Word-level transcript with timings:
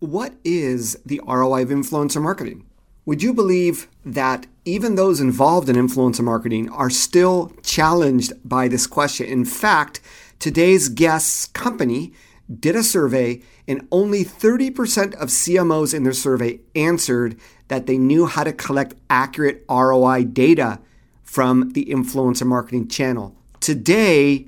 What 0.00 0.32
is 0.44 0.98
the 1.04 1.20
ROI 1.26 1.60
of 1.60 1.68
influencer 1.68 2.22
marketing? 2.22 2.64
Would 3.04 3.22
you 3.22 3.34
believe 3.34 3.86
that 4.02 4.46
even 4.64 4.94
those 4.94 5.20
involved 5.20 5.68
in 5.68 5.76
influencer 5.76 6.24
marketing 6.24 6.70
are 6.70 6.88
still 6.88 7.52
challenged 7.62 8.32
by 8.42 8.66
this 8.66 8.86
question? 8.86 9.26
In 9.26 9.44
fact, 9.44 10.00
today's 10.38 10.88
guest's 10.88 11.44
company 11.48 12.14
did 12.48 12.76
a 12.76 12.82
survey, 12.82 13.42
and 13.68 13.86
only 13.92 14.24
30% 14.24 15.14
of 15.16 15.28
CMOs 15.28 15.92
in 15.92 16.04
their 16.04 16.14
survey 16.14 16.60
answered 16.74 17.38
that 17.68 17.86
they 17.86 17.98
knew 17.98 18.24
how 18.24 18.42
to 18.42 18.54
collect 18.54 18.94
accurate 19.10 19.66
ROI 19.68 20.24
data 20.24 20.80
from 21.22 21.72
the 21.72 21.84
influencer 21.84 22.46
marketing 22.46 22.88
channel. 22.88 23.36
Today, 23.60 24.46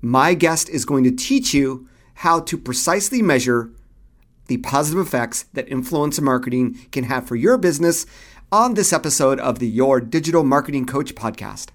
my 0.00 0.34
guest 0.34 0.68
is 0.68 0.84
going 0.84 1.02
to 1.02 1.10
teach 1.10 1.52
you 1.52 1.88
how 2.14 2.38
to 2.38 2.56
precisely 2.56 3.22
measure 3.22 3.72
the 4.48 4.56
positive 4.58 5.06
effects 5.06 5.44
that 5.52 5.68
influencer 5.68 6.20
marketing 6.20 6.78
can 6.90 7.04
have 7.04 7.26
for 7.26 7.36
your 7.36 7.56
business 7.56 8.04
on 8.50 8.74
this 8.74 8.92
episode 8.92 9.38
of 9.40 9.58
the 9.58 9.68
Your 9.68 10.00
Digital 10.00 10.42
Marketing 10.42 10.86
Coach 10.86 11.14
podcast. 11.14 11.68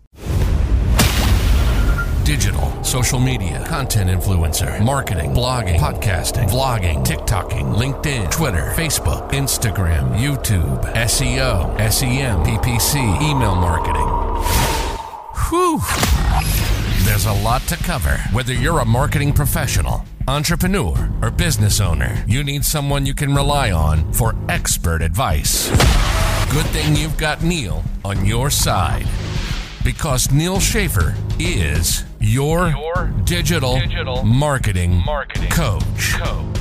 Digital, 2.26 2.84
social 2.84 3.20
media, 3.20 3.64
content 3.68 4.10
influencer, 4.10 4.84
marketing, 4.84 5.32
blogging, 5.32 5.78
podcasting, 5.78 6.50
vlogging, 6.50 7.06
TikToking, 7.06 7.76
LinkedIn, 7.76 8.32
Twitter, 8.32 8.72
Facebook, 8.76 9.30
Instagram, 9.32 10.18
YouTube, 10.18 10.82
SEO, 10.94 11.92
SEM, 11.92 12.44
PPC, 12.44 13.22
email 13.22 13.56
marketing. 13.56 14.08
Whew. 15.50 15.80
There's 17.04 17.26
a 17.26 17.34
lot 17.44 17.62
to 17.64 17.76
cover, 17.76 18.18
whether 18.32 18.54
you're 18.54 18.80
a 18.80 18.86
marketing 18.86 19.34
professional 19.34 20.06
entrepreneur, 20.28 21.10
or 21.22 21.32
business 21.32 21.80
owner, 21.80 22.24
you 22.28 22.44
need 22.44 22.64
someone 22.64 23.06
you 23.06 23.14
can 23.14 23.36
rely 23.36 23.72
on 23.72 24.12
for 24.14 24.36
expert 24.50 25.02
advice. 25.02 25.70
Good 26.52 26.66
thing 26.68 26.96
you've 26.96 27.18
got 27.18 27.44
Neal 27.44 27.84
on 28.06 28.26
your 28.26 28.50
side. 28.50 29.08
Because 29.84 30.32
Neal 30.32 30.60
Schaffer 30.60 31.16
is 31.40 32.06
your, 32.20 32.70
your 32.70 33.08
digital, 33.26 33.80
digital 33.80 34.24
marketing, 34.24 35.02
marketing 35.06 35.50
coach. 35.50 36.14
coach. 36.14 36.58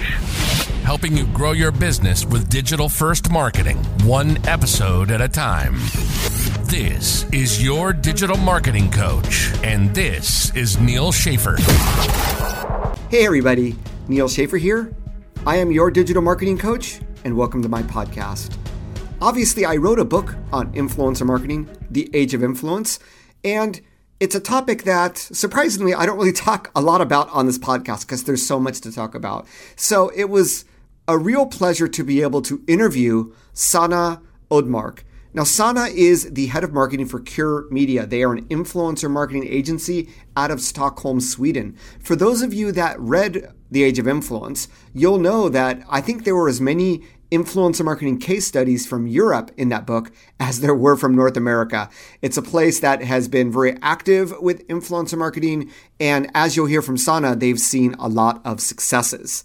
Helping 0.82 1.16
you 1.16 1.26
grow 1.28 1.52
your 1.52 1.70
business 1.70 2.24
with 2.24 2.48
digital 2.48 2.88
first 2.88 3.30
marketing, 3.30 3.76
one 4.04 4.44
episode 4.46 5.12
at 5.12 5.20
a 5.20 5.28
time. 5.28 5.74
This 6.64 7.24
is 7.32 7.62
your 7.62 7.92
digital 7.92 8.36
marketing 8.38 8.90
coach, 8.90 9.52
and 9.62 9.94
this 9.94 10.54
is 10.56 10.80
Neal 10.80 11.12
Schaffer. 11.12 11.58
Hey, 13.12 13.26
everybody, 13.26 13.76
Neal 14.08 14.26
Schaffer 14.26 14.56
here. 14.56 14.90
I 15.46 15.56
am 15.56 15.70
your 15.70 15.90
digital 15.90 16.22
marketing 16.22 16.56
coach, 16.56 16.98
and 17.26 17.36
welcome 17.36 17.60
to 17.60 17.68
my 17.68 17.82
podcast. 17.82 18.56
Obviously, 19.20 19.66
I 19.66 19.76
wrote 19.76 19.98
a 19.98 20.04
book 20.06 20.34
on 20.50 20.72
influencer 20.72 21.26
marketing, 21.26 21.68
The 21.90 22.08
Age 22.14 22.32
of 22.32 22.42
Influence, 22.42 22.98
and 23.44 23.82
it's 24.18 24.34
a 24.34 24.40
topic 24.40 24.84
that 24.84 25.18
surprisingly 25.18 25.92
I 25.92 26.06
don't 26.06 26.16
really 26.16 26.32
talk 26.48 26.70
a 26.74 26.80
lot 26.80 27.02
about 27.02 27.28
on 27.32 27.44
this 27.44 27.58
podcast 27.58 28.06
because 28.06 28.24
there's 28.24 28.46
so 28.46 28.58
much 28.58 28.80
to 28.80 28.90
talk 28.90 29.14
about. 29.14 29.46
So 29.76 30.08
it 30.16 30.30
was 30.30 30.64
a 31.06 31.18
real 31.18 31.44
pleasure 31.44 31.88
to 31.88 32.02
be 32.02 32.22
able 32.22 32.40
to 32.40 32.64
interview 32.66 33.34
Sanna 33.52 34.22
Odmark. 34.50 35.00
Now, 35.34 35.44
Sanna 35.44 35.86
is 35.86 36.30
the 36.30 36.48
head 36.48 36.62
of 36.62 36.74
marketing 36.74 37.06
for 37.06 37.18
Cure 37.18 37.66
Media. 37.70 38.04
They 38.04 38.22
are 38.22 38.34
an 38.34 38.44
influencer 38.48 39.10
marketing 39.10 39.46
agency 39.46 40.10
out 40.36 40.50
of 40.50 40.60
Stockholm, 40.60 41.20
Sweden. 41.20 41.74
For 42.00 42.14
those 42.14 42.42
of 42.42 42.52
you 42.52 42.70
that 42.72 43.00
read 43.00 43.50
The 43.70 43.82
Age 43.82 43.98
of 43.98 44.06
Influence, 44.06 44.68
you'll 44.92 45.18
know 45.18 45.48
that 45.48 45.84
I 45.88 46.02
think 46.02 46.24
there 46.24 46.36
were 46.36 46.50
as 46.50 46.60
many 46.60 47.04
influencer 47.30 47.82
marketing 47.82 48.18
case 48.18 48.46
studies 48.46 48.86
from 48.86 49.06
Europe 49.06 49.50
in 49.56 49.70
that 49.70 49.86
book 49.86 50.12
as 50.38 50.60
there 50.60 50.74
were 50.74 50.96
from 50.96 51.14
North 51.14 51.38
America. 51.38 51.88
It's 52.20 52.36
a 52.36 52.42
place 52.42 52.80
that 52.80 53.02
has 53.02 53.26
been 53.26 53.50
very 53.50 53.78
active 53.80 54.34
with 54.38 54.68
influencer 54.68 55.16
marketing. 55.16 55.70
And 55.98 56.30
as 56.34 56.56
you'll 56.56 56.66
hear 56.66 56.82
from 56.82 56.98
Sanna, 56.98 57.34
they've 57.34 57.58
seen 57.58 57.94
a 57.94 58.06
lot 58.06 58.42
of 58.44 58.60
successes. 58.60 59.44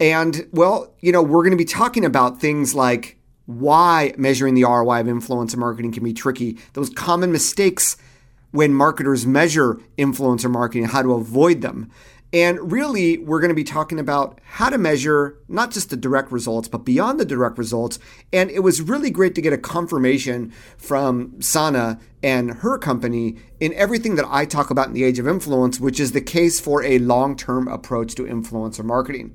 And 0.00 0.48
well, 0.52 0.94
you 1.00 1.12
know, 1.12 1.22
we're 1.22 1.42
going 1.42 1.50
to 1.50 1.58
be 1.58 1.66
talking 1.66 2.06
about 2.06 2.40
things 2.40 2.74
like 2.74 3.17
why 3.48 4.12
measuring 4.18 4.52
the 4.52 4.64
ROI 4.64 5.00
of 5.00 5.06
influencer 5.06 5.56
marketing 5.56 5.90
can 5.90 6.04
be 6.04 6.12
tricky, 6.12 6.58
those 6.74 6.90
common 6.90 7.32
mistakes 7.32 7.96
when 8.50 8.74
marketers 8.74 9.26
measure 9.26 9.80
influencer 9.96 10.50
marketing, 10.50 10.84
how 10.84 11.00
to 11.00 11.14
avoid 11.14 11.62
them. 11.62 11.90
And 12.30 12.70
really, 12.70 13.16
we're 13.16 13.40
going 13.40 13.48
to 13.48 13.54
be 13.54 13.64
talking 13.64 13.98
about 13.98 14.38
how 14.44 14.68
to 14.68 14.76
measure 14.76 15.38
not 15.48 15.70
just 15.70 15.88
the 15.88 15.96
direct 15.96 16.30
results, 16.30 16.68
but 16.68 16.84
beyond 16.84 17.18
the 17.18 17.24
direct 17.24 17.56
results. 17.56 17.98
And 18.34 18.50
it 18.50 18.60
was 18.60 18.82
really 18.82 19.10
great 19.10 19.34
to 19.36 19.40
get 19.40 19.54
a 19.54 19.58
confirmation 19.58 20.52
from 20.76 21.40
Sanna 21.40 21.98
and 22.22 22.50
her 22.50 22.76
company 22.76 23.38
in 23.60 23.72
everything 23.72 24.16
that 24.16 24.26
I 24.28 24.44
talk 24.44 24.68
about 24.68 24.88
in 24.88 24.92
the 24.92 25.04
age 25.04 25.18
of 25.18 25.26
influence, 25.26 25.80
which 25.80 25.98
is 25.98 26.12
the 26.12 26.20
case 26.20 26.60
for 26.60 26.82
a 26.82 26.98
long 26.98 27.34
term 27.34 27.66
approach 27.66 28.14
to 28.16 28.24
influencer 28.24 28.84
marketing. 28.84 29.34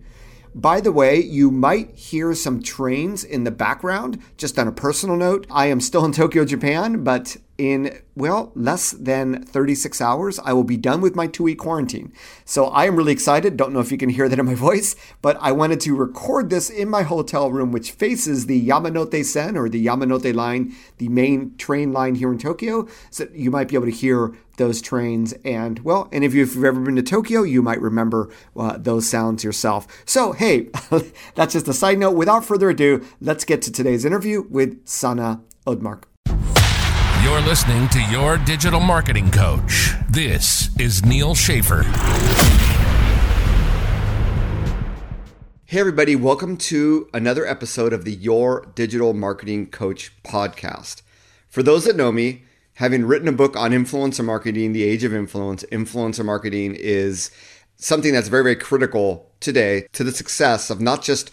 By 0.55 0.81
the 0.81 0.91
way, 0.91 1.19
you 1.19 1.49
might 1.49 1.95
hear 1.95 2.35
some 2.35 2.61
trains 2.61 3.23
in 3.23 3.43
the 3.43 3.51
background. 3.51 4.21
Just 4.37 4.59
on 4.59 4.67
a 4.67 4.71
personal 4.71 5.15
note, 5.15 5.47
I 5.49 5.65
am 5.67 5.81
still 5.81 6.05
in 6.05 6.11
Tokyo, 6.11 6.45
Japan, 6.45 7.03
but 7.03 7.37
in, 7.63 8.01
well, 8.16 8.51
less 8.56 8.91
than 8.91 9.44
36 9.44 10.01
hours, 10.01 10.40
I 10.44 10.51
will 10.53 10.66
be 10.66 10.78
done 10.78 11.00
with 11.00 11.16
my 11.16 11.28
two 11.28 11.44
week 11.44 11.59
quarantine. 11.59 12.12
So 12.44 12.66
I 12.66 12.85
am 12.85 12.96
really 12.97 13.13
excited. 13.13 13.56
Don't 13.56 13.74
know 13.74 13.79
if 13.79 13.91
you 13.91 13.97
can 13.97 14.09
hear 14.09 14.28
that 14.28 14.38
in 14.38 14.46
my 14.46 14.56
voice, 14.69 14.96
but 15.22 15.38
I 15.40 15.53
wanted 15.53 15.79
to 15.81 15.96
record 15.96 16.50
this 16.50 16.69
in 16.69 16.90
my 16.90 17.03
hotel 17.03 17.50
room, 17.51 17.72
which 17.72 17.91
faces 17.91 18.46
the 18.46 18.68
Yamanote 18.68 19.24
Sen 19.24 19.56
or 19.56 19.69
the 19.69 19.84
Yamanote 19.84 20.34
line, 20.35 20.75
the 20.97 21.07
main 21.07 21.56
train 21.57 21.94
line 21.94 22.16
here 22.16 22.31
in 22.31 22.38
Tokyo. 22.38 22.88
So 23.09 23.28
you 23.34 23.50
might 23.50 23.69
be 23.69 23.75
able 23.75 23.85
to 23.85 23.91
hear 23.91 24.35
those 24.57 24.81
trains. 24.81 25.34
And, 25.45 25.80
well, 25.80 26.09
and 26.12 26.24
if 26.24 26.34
you've 26.34 26.63
ever 26.63 26.81
been 26.81 26.95
to 26.97 27.03
Tokyo, 27.03 27.44
you 27.44 27.62
might 27.62 27.81
remember 27.81 28.30
uh, 28.56 28.78
those 28.78 29.09
sounds 29.09 29.44
yourself. 29.44 29.88
So, 30.06 30.34
hey, 30.34 30.69
that's 31.35 31.53
just 31.53 31.68
a 31.68 31.74
side 31.74 31.97
note. 31.97 32.12
Without 32.12 32.45
further 32.45 32.69
ado, 32.69 33.06
let's 33.22 33.45
get 33.45 33.62
to 33.63 33.72
today's 33.72 34.06
interview 34.06 34.44
with 34.50 34.85
Sanna 34.85 35.41
Odmark. 35.66 36.03
You're 37.23 37.39
listening 37.39 37.88
to 37.88 38.01
Your 38.11 38.38
Digital 38.38 38.81
Marketing 38.81 39.31
Coach. 39.31 39.94
This 40.09 40.69
is 40.78 41.06
Neal 41.06 41.34
Schaffer. 41.34 41.84
Hey, 45.63 45.79
everybody, 45.79 46.17
welcome 46.17 46.57
to 46.57 47.07
another 47.13 47.47
episode 47.47 47.94
of 47.94 48.03
the 48.03 48.12
Your 48.12 48.67
Digital 48.75 49.13
Marketing 49.13 49.67
Coach 49.67 50.12
podcast. 50.23 51.01
For 51.47 51.63
those 51.63 51.85
that 51.85 51.95
know 51.95 52.12
me, 52.12 52.44
having 52.73 53.06
written 53.06 53.29
a 53.29 53.31
book 53.31 53.56
on 53.56 53.72
influencer 53.72 54.25
marketing, 54.25 54.73
The 54.73 54.83
Age 54.83 55.06
of 55.06 55.13
Influence, 55.13 55.63
influencer 55.72 56.25
marketing 56.25 56.75
is 56.78 57.31
something 57.78 58.12
that's 58.12 58.28
very, 58.28 58.44
very 58.44 58.57
critical 58.57 59.31
today 59.39 59.88
to 59.94 60.03
the 60.03 60.12
success 60.12 60.69
of 60.69 60.81
not 60.81 61.01
just 61.01 61.31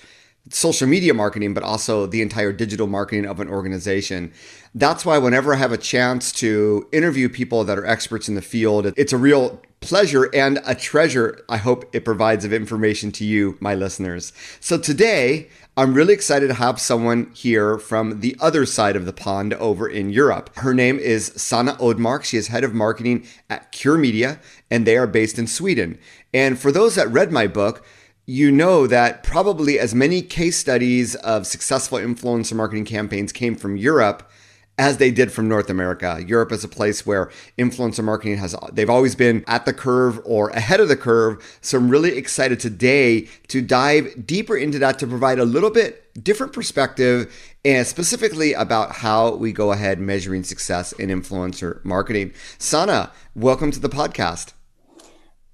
social 0.48 0.88
media 0.88 1.14
marketing, 1.14 1.54
but 1.54 1.62
also 1.62 2.06
the 2.06 2.22
entire 2.22 2.52
digital 2.52 2.86
marketing 2.86 3.26
of 3.26 3.40
an 3.40 3.48
organization. 3.48 4.32
That's 4.74 5.04
why 5.04 5.18
whenever 5.18 5.54
I 5.54 5.58
have 5.58 5.72
a 5.72 5.78
chance 5.78 6.32
to 6.34 6.88
interview 6.92 7.28
people 7.28 7.64
that 7.64 7.78
are 7.78 7.86
experts 7.86 8.28
in 8.28 8.34
the 8.34 8.42
field, 8.42 8.92
it's 8.96 9.12
a 9.12 9.18
real 9.18 9.60
pleasure 9.80 10.28
and 10.34 10.60
a 10.66 10.74
treasure 10.74 11.42
I 11.48 11.56
hope 11.56 11.94
it 11.94 12.04
provides 12.04 12.44
of 12.44 12.52
information 12.52 13.12
to 13.12 13.24
you, 13.24 13.56
my 13.60 13.74
listeners. 13.74 14.32
So 14.60 14.78
today, 14.78 15.48
I'm 15.76 15.94
really 15.94 16.12
excited 16.12 16.48
to 16.48 16.54
have 16.54 16.80
someone 16.80 17.30
here 17.34 17.78
from 17.78 18.20
the 18.20 18.36
other 18.40 18.66
side 18.66 18.96
of 18.96 19.06
the 19.06 19.12
pond 19.12 19.54
over 19.54 19.88
in 19.88 20.10
Europe. 20.10 20.50
Her 20.56 20.74
name 20.74 20.98
is 20.98 21.32
Sanna 21.36 21.74
Odmark. 21.76 22.24
She 22.24 22.36
is 22.36 22.48
head 22.48 22.64
of 22.64 22.74
marketing 22.74 23.26
at 23.48 23.72
Cure 23.72 23.96
Media, 23.96 24.40
and 24.70 24.86
they 24.86 24.98
are 24.98 25.06
based 25.06 25.38
in 25.38 25.46
Sweden. 25.46 25.98
And 26.34 26.58
for 26.58 26.70
those 26.70 26.96
that 26.96 27.10
read 27.10 27.32
my 27.32 27.46
book, 27.46 27.84
you 28.30 28.52
know 28.52 28.86
that 28.86 29.24
probably 29.24 29.76
as 29.76 29.92
many 29.92 30.22
case 30.22 30.56
studies 30.56 31.16
of 31.16 31.48
successful 31.48 31.98
influencer 31.98 32.54
marketing 32.54 32.84
campaigns 32.84 33.32
came 33.32 33.56
from 33.56 33.76
Europe 33.76 34.30
as 34.78 34.98
they 34.98 35.10
did 35.10 35.32
from 35.32 35.48
North 35.48 35.68
America. 35.68 36.22
Europe 36.24 36.52
is 36.52 36.62
a 36.62 36.68
place 36.68 37.04
where 37.04 37.28
influencer 37.58 38.04
marketing 38.04 38.36
has 38.36 38.54
they've 38.72 38.88
always 38.88 39.16
been 39.16 39.42
at 39.48 39.64
the 39.64 39.72
curve 39.72 40.20
or 40.24 40.50
ahead 40.50 40.78
of 40.78 40.86
the 40.86 40.96
curve. 40.96 41.44
So 41.60 41.76
I'm 41.76 41.88
really 41.88 42.16
excited 42.16 42.60
today 42.60 43.22
to 43.48 43.60
dive 43.60 44.24
deeper 44.24 44.56
into 44.56 44.78
that 44.78 45.00
to 45.00 45.08
provide 45.08 45.40
a 45.40 45.44
little 45.44 45.70
bit 45.70 46.14
different 46.22 46.52
perspective 46.52 47.34
and 47.64 47.84
specifically 47.84 48.52
about 48.52 48.92
how 48.92 49.34
we 49.34 49.50
go 49.50 49.72
ahead 49.72 49.98
measuring 49.98 50.44
success 50.44 50.92
in 50.92 51.10
influencer 51.10 51.84
marketing. 51.84 52.32
Sanna, 52.58 53.10
welcome 53.34 53.72
to 53.72 53.80
the 53.80 53.88
podcast. 53.88 54.52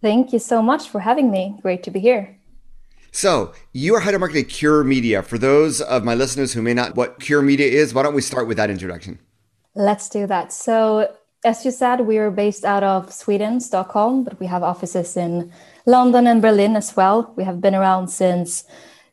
Thank 0.02 0.34
you 0.34 0.38
so 0.38 0.61
much 0.61 0.90
for 0.90 1.00
having 1.00 1.31
me. 1.31 1.58
Great 1.62 1.82
to 1.84 1.90
be 1.90 2.00
here. 2.00 2.37
So, 3.16 3.54
you 3.72 3.94
are 3.94 4.00
head 4.00 4.12
of 4.12 4.20
marketing 4.20 4.44
at 4.44 4.50
Cure 4.50 4.84
Media. 4.84 5.22
For 5.22 5.38
those 5.38 5.80
of 5.80 6.04
my 6.04 6.14
listeners 6.14 6.52
who 6.52 6.60
may 6.60 6.74
not 6.74 6.96
what 6.96 7.18
Cure 7.18 7.40
Media 7.40 7.66
is, 7.66 7.94
why 7.94 8.02
don't 8.02 8.12
we 8.14 8.20
start 8.20 8.46
with 8.46 8.58
that 8.58 8.68
introduction? 8.68 9.18
Let's 9.74 10.10
do 10.10 10.26
that. 10.26 10.52
So, 10.52 11.16
as 11.42 11.64
you 11.64 11.70
said, 11.70 12.02
we 12.02 12.18
are 12.18 12.30
based 12.30 12.66
out 12.66 12.82
of 12.82 13.10
Sweden, 13.10 13.58
Stockholm, 13.60 14.22
but 14.22 14.38
we 14.38 14.44
have 14.44 14.62
offices 14.62 15.16
in 15.16 15.50
London 15.86 16.26
and 16.26 16.42
Berlin 16.42 16.76
as 16.76 16.94
well. 16.94 17.32
We 17.36 17.44
have 17.44 17.58
been 17.58 17.74
around 17.74 18.08
since 18.08 18.64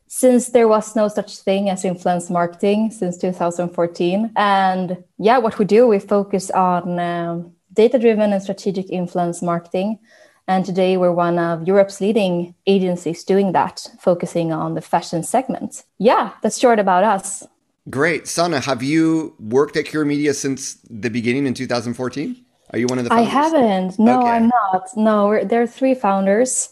since 0.07 0.49
there 0.49 0.67
was 0.67 0.97
no 0.97 1.07
such 1.07 1.37
thing 1.37 1.69
as 1.69 1.85
influence 1.85 2.29
marketing 2.29 2.91
since 2.91 3.17
2014. 3.17 4.33
And 4.35 5.01
yeah, 5.17 5.37
what 5.37 5.57
we 5.57 5.63
do, 5.63 5.87
we 5.87 5.99
focus 5.99 6.51
on 6.51 6.99
um, 6.99 7.53
data 7.71 7.97
driven 7.97 8.33
and 8.33 8.43
strategic 8.43 8.89
influence 8.89 9.41
marketing. 9.41 9.99
And 10.47 10.65
today 10.65 10.97
we're 10.97 11.13
one 11.13 11.39
of 11.39 11.65
Europe's 11.67 12.01
leading 12.01 12.53
agencies 12.67 13.23
doing 13.23 13.53
that, 13.53 13.87
focusing 13.99 14.51
on 14.51 14.75
the 14.75 14.81
fashion 14.81 15.23
segment. 15.23 15.83
Yeah, 15.99 16.31
that's 16.41 16.59
short 16.59 16.79
about 16.79 17.03
us. 17.03 17.47
Great. 17.89 18.27
Sanna, 18.27 18.59
have 18.59 18.83
you 18.83 19.35
worked 19.39 19.75
at 19.77 19.85
Cure 19.85 20.05
Media 20.05 20.33
since 20.33 20.75
the 20.89 21.09
beginning 21.09 21.45
in 21.45 21.53
2014? 21.53 22.45
Are 22.71 22.79
you 22.79 22.87
one 22.87 22.97
of 22.97 23.03
the 23.03 23.09
founders? 23.09 23.27
I 23.27 23.29
haven't. 23.29 23.99
No, 23.99 24.21
okay. 24.21 24.29
I'm 24.31 24.47
not. 24.47 24.89
No, 24.95 25.43
there 25.43 25.61
are 25.61 25.67
three 25.67 25.93
founders 25.93 26.69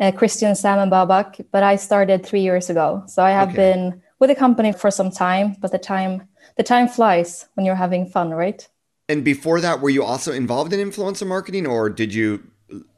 uh, 0.00 0.12
Christian, 0.12 0.54
Sam, 0.54 0.78
and 0.78 0.90
Babak, 0.90 1.44
but 1.52 1.62
I 1.62 1.76
started 1.76 2.24
three 2.24 2.40
years 2.40 2.68
ago. 2.70 3.02
So 3.06 3.22
I 3.22 3.30
have 3.30 3.48
okay. 3.48 3.56
been 3.56 4.02
with 4.18 4.30
the 4.30 4.34
company 4.34 4.72
for 4.72 4.90
some 4.90 5.10
time, 5.10 5.56
but 5.60 5.72
the 5.72 5.78
time 5.78 6.28
the 6.56 6.62
time 6.62 6.88
flies 6.88 7.46
when 7.54 7.66
you're 7.66 7.74
having 7.74 8.06
fun, 8.06 8.30
right? 8.30 8.66
And 9.08 9.24
before 9.24 9.60
that, 9.60 9.80
were 9.80 9.90
you 9.90 10.02
also 10.02 10.32
involved 10.32 10.72
in 10.72 10.80
influencer 10.80 11.26
marketing, 11.26 11.66
or 11.66 11.90
did 11.90 12.14
you 12.14 12.42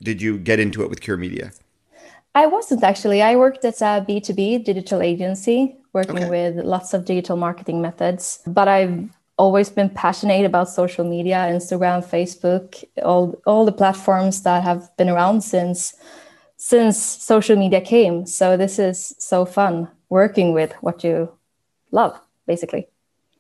did 0.02 0.22
you 0.22 0.38
get 0.38 0.60
into 0.60 0.82
it 0.82 0.90
with 0.90 1.00
Cure 1.00 1.16
Media? 1.16 1.52
I 2.34 2.46
wasn't 2.46 2.82
actually. 2.82 3.22
I 3.22 3.36
worked 3.36 3.64
at 3.64 3.80
a 3.80 4.04
B2B 4.06 4.64
digital 4.64 5.00
agency 5.00 5.76
working 5.92 6.24
okay. 6.24 6.28
with 6.28 6.64
lots 6.64 6.92
of 6.92 7.06
digital 7.06 7.36
marketing 7.36 7.80
methods, 7.80 8.40
but 8.46 8.68
I've 8.68 9.08
always 9.38 9.70
been 9.70 9.88
passionate 9.90 10.44
about 10.44 10.68
social 10.68 11.04
media, 11.04 11.48
Instagram, 11.50 12.04
Facebook, 12.04 12.84
all 13.02 13.40
all 13.46 13.64
the 13.64 13.72
platforms 13.72 14.42
that 14.42 14.62
have 14.62 14.94
been 14.96 15.08
around 15.08 15.42
since 15.42 15.94
since 16.56 16.98
social 16.98 17.56
media 17.56 17.80
came. 17.80 18.26
So 18.26 18.56
this 18.56 18.78
is 18.78 19.14
so 19.18 19.44
fun 19.44 19.88
working 20.08 20.52
with 20.52 20.72
what 20.80 21.04
you 21.04 21.30
love, 21.90 22.18
basically. 22.46 22.88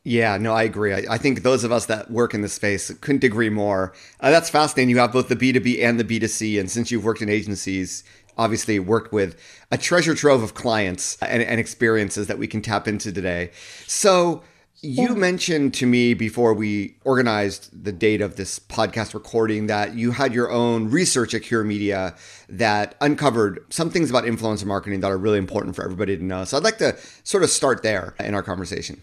Yeah, 0.06 0.36
no, 0.36 0.52
I 0.52 0.62
agree. 0.62 0.92
I, 0.92 1.02
I, 1.10 1.18
think 1.18 1.42
those 1.42 1.64
of 1.64 1.72
us 1.72 1.86
that 1.86 2.12
work 2.12 2.32
in 2.32 2.40
this 2.40 2.52
space 2.52 2.94
couldn't 3.00 3.24
agree 3.24 3.50
more. 3.50 3.92
Uh, 4.20 4.30
that's 4.30 4.48
fascinating. 4.48 4.88
You 4.88 4.98
have 4.98 5.10
both 5.10 5.28
the 5.28 5.34
B2B 5.34 5.82
and 5.82 5.98
the 5.98 6.04
B2C. 6.04 6.60
And 6.60 6.70
since 6.70 6.92
you've 6.92 7.04
worked 7.04 7.22
in 7.22 7.28
agencies, 7.28 8.04
obviously 8.38 8.78
worked 8.78 9.12
with 9.12 9.36
a 9.72 9.76
treasure 9.76 10.14
trove 10.14 10.44
of 10.44 10.54
clients 10.54 11.20
and, 11.20 11.42
and 11.42 11.58
experiences 11.58 12.28
that 12.28 12.38
we 12.38 12.46
can 12.46 12.62
tap 12.62 12.86
into 12.86 13.10
today. 13.10 13.50
So, 13.88 14.44
you 14.80 15.08
yeah. 15.08 15.14
mentioned 15.14 15.74
to 15.74 15.86
me 15.86 16.14
before 16.14 16.54
we 16.54 16.98
organized 17.02 17.70
the 17.84 17.90
date 17.90 18.20
of 18.20 18.36
this 18.36 18.60
podcast 18.60 19.12
recording 19.12 19.66
that 19.66 19.96
you 19.96 20.12
had 20.12 20.32
your 20.32 20.52
own 20.52 20.88
research 20.88 21.34
at 21.34 21.42
Cure 21.42 21.64
Media 21.64 22.14
that 22.48 22.94
uncovered 23.00 23.64
some 23.70 23.90
things 23.90 24.10
about 24.10 24.22
influencer 24.22 24.66
marketing 24.66 25.00
that 25.00 25.10
are 25.10 25.18
really 25.18 25.38
important 25.38 25.74
for 25.74 25.82
everybody 25.82 26.16
to 26.16 26.22
know. 26.22 26.44
So 26.44 26.56
I'd 26.56 26.62
like 26.62 26.78
to 26.78 26.96
sort 27.24 27.42
of 27.42 27.50
start 27.50 27.82
there 27.82 28.14
in 28.20 28.34
our 28.34 28.42
conversation. 28.44 29.02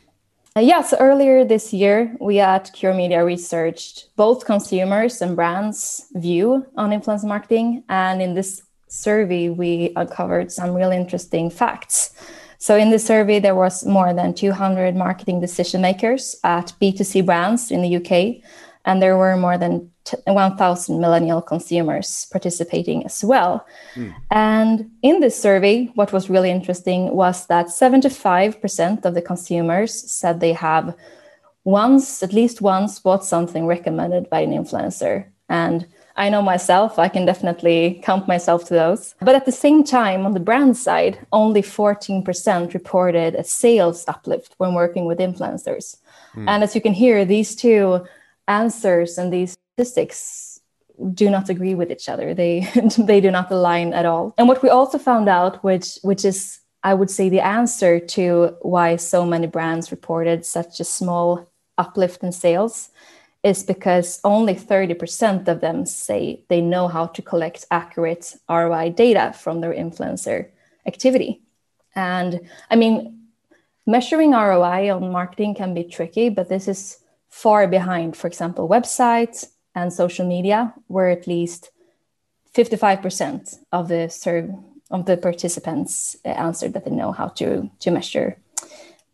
Uh, 0.56 0.60
yeah, 0.60 0.82
so 0.84 0.96
earlier 1.00 1.44
this 1.44 1.74
year, 1.74 2.16
we 2.20 2.40
at 2.40 2.72
Cure 2.74 2.94
Media 2.94 3.26
researched 3.26 4.16
both 4.16 4.46
consumers 4.46 5.20
and 5.20 5.36
brands' 5.36 6.06
view 6.14 6.64
on 6.78 6.92
influencer 6.92 7.24
marketing. 7.26 7.84
And 7.90 8.22
in 8.22 8.36
this 8.36 8.62
survey, 8.88 9.50
we 9.50 9.94
uncovered 9.96 10.52
some 10.52 10.76
really 10.76 10.96
interesting 10.96 11.50
facts. 11.50 12.14
So 12.60 12.76
in 12.78 12.92
the 12.92 13.00
survey, 13.00 13.40
there 13.40 13.56
was 13.56 13.84
more 13.84 14.14
than 14.14 14.36
200 14.36 14.96
marketing 14.96 15.42
decision 15.42 15.82
makers 15.82 16.36
at 16.44 16.72
B2C 16.80 17.26
brands 17.26 17.72
in 17.72 17.82
the 17.82 17.96
UK, 17.98 18.44
and 18.86 19.02
there 19.02 19.18
were 19.18 19.38
more 19.38 19.58
than 19.58 19.90
1,000 20.26 21.00
millennial 21.00 21.42
consumers 21.42 22.28
participating 22.32 23.06
as 23.06 23.24
well. 23.24 23.66
Mm. 23.96 24.14
And 24.32 24.92
in 25.02 25.22
this 25.22 25.40
survey, 25.40 25.86
what 25.96 26.12
was 26.12 26.30
really 26.30 26.52
interesting 26.52 27.16
was 27.16 27.48
that 27.48 27.68
75% 27.68 29.06
of 29.06 29.14
the 29.14 29.22
consumers 29.22 29.94
said 30.12 30.40
they 30.40 30.54
have 30.54 30.96
once, 31.64 32.22
at 32.22 32.34
least 32.34 32.62
once, 32.62 33.00
bought 33.00 33.24
something 33.24 33.66
recommended 33.66 34.30
by 34.30 34.42
an 34.42 34.52
influencer. 34.52 35.26
And 35.48 35.88
I 36.16 36.30
know 36.30 36.42
myself, 36.42 37.00
I 37.00 37.08
can 37.08 37.26
definitely 37.26 38.02
count 38.04 38.28
myself 38.28 38.66
to 38.66 38.74
those. 38.74 39.16
But 39.22 39.36
at 39.36 39.46
the 39.46 39.52
same 39.52 39.84
time, 39.84 40.26
on 40.26 40.34
the 40.34 40.40
brand 40.40 40.78
side, 40.78 41.18
only 41.32 41.62
14% 41.62 42.74
reported 42.74 43.36
a 43.36 43.44
sales 43.44 44.04
uplift 44.08 44.54
when 44.58 44.74
working 44.74 45.06
with 45.06 45.20
influencers. 45.20 45.98
Mm. 46.36 46.50
And 46.50 46.64
as 46.64 46.76
you 46.76 46.82
can 46.82 46.94
hear, 46.94 47.26
these 47.26 47.56
two 47.56 48.06
answers 48.48 49.18
and 49.18 49.31
these 49.31 49.57
statistics 49.75 50.60
do 51.13 51.30
not 51.30 51.50
agree 51.50 51.75
with 51.75 51.92
each 51.92 52.10
other. 52.10 52.34
They 52.34 52.68
they 52.98 53.22
do 53.22 53.31
not 53.31 53.51
align 53.51 53.94
at 53.94 54.06
all. 54.06 54.34
And 54.38 54.48
what 54.48 54.62
we 54.63 54.69
also 54.69 54.98
found 54.98 55.28
out, 55.30 55.63
which 55.63 55.98
which 56.01 56.25
is 56.25 56.60
I 56.84 56.94
would 56.94 57.10
say 57.10 57.30
the 57.30 57.40
answer 57.40 58.00
to 58.00 58.56
why 58.62 58.98
so 58.98 59.25
many 59.25 59.48
brands 59.48 59.92
reported 59.92 60.45
such 60.45 60.80
a 60.80 60.84
small 60.84 61.50
uplift 61.78 62.24
in 62.24 62.31
sales 62.31 62.90
is 63.42 63.63
because 63.63 64.19
only 64.24 64.54
30% 64.54 65.48
of 65.48 65.60
them 65.60 65.86
say 65.86 66.44
they 66.48 66.62
know 66.62 66.88
how 66.88 67.07
to 67.07 67.22
collect 67.22 67.66
accurate 67.72 68.36
ROI 68.50 68.92
data 68.92 69.34
from 69.38 69.60
their 69.60 69.74
influencer 69.74 70.50
activity. 70.86 71.42
And 71.96 72.42
I 72.69 72.75
mean, 72.75 73.28
measuring 73.86 74.31
ROI 74.31 74.96
on 74.96 75.12
marketing 75.12 75.56
can 75.56 75.74
be 75.74 75.84
tricky, 75.84 76.30
but 76.30 76.50
this 76.50 76.68
is 76.68 77.00
far 77.34 77.68
behind, 77.68 78.16
for 78.16 78.28
example, 78.28 78.70
websites 78.70 79.48
and 79.74 79.92
social 79.92 80.26
media, 80.26 80.72
where 80.86 81.10
at 81.10 81.26
least 81.26 81.72
55% 82.54 83.58
of 83.72 83.88
the 83.88 84.08
serve 84.08 84.52
of 84.92 85.08
the 85.08 85.18
participants 85.18 86.16
uh, 86.24 86.30
answered 86.30 86.74
that 86.74 86.86
they 86.86 86.92
know 86.92 87.12
how 87.12 87.30
to, 87.30 87.72
to 87.80 87.90
measure 87.90 88.38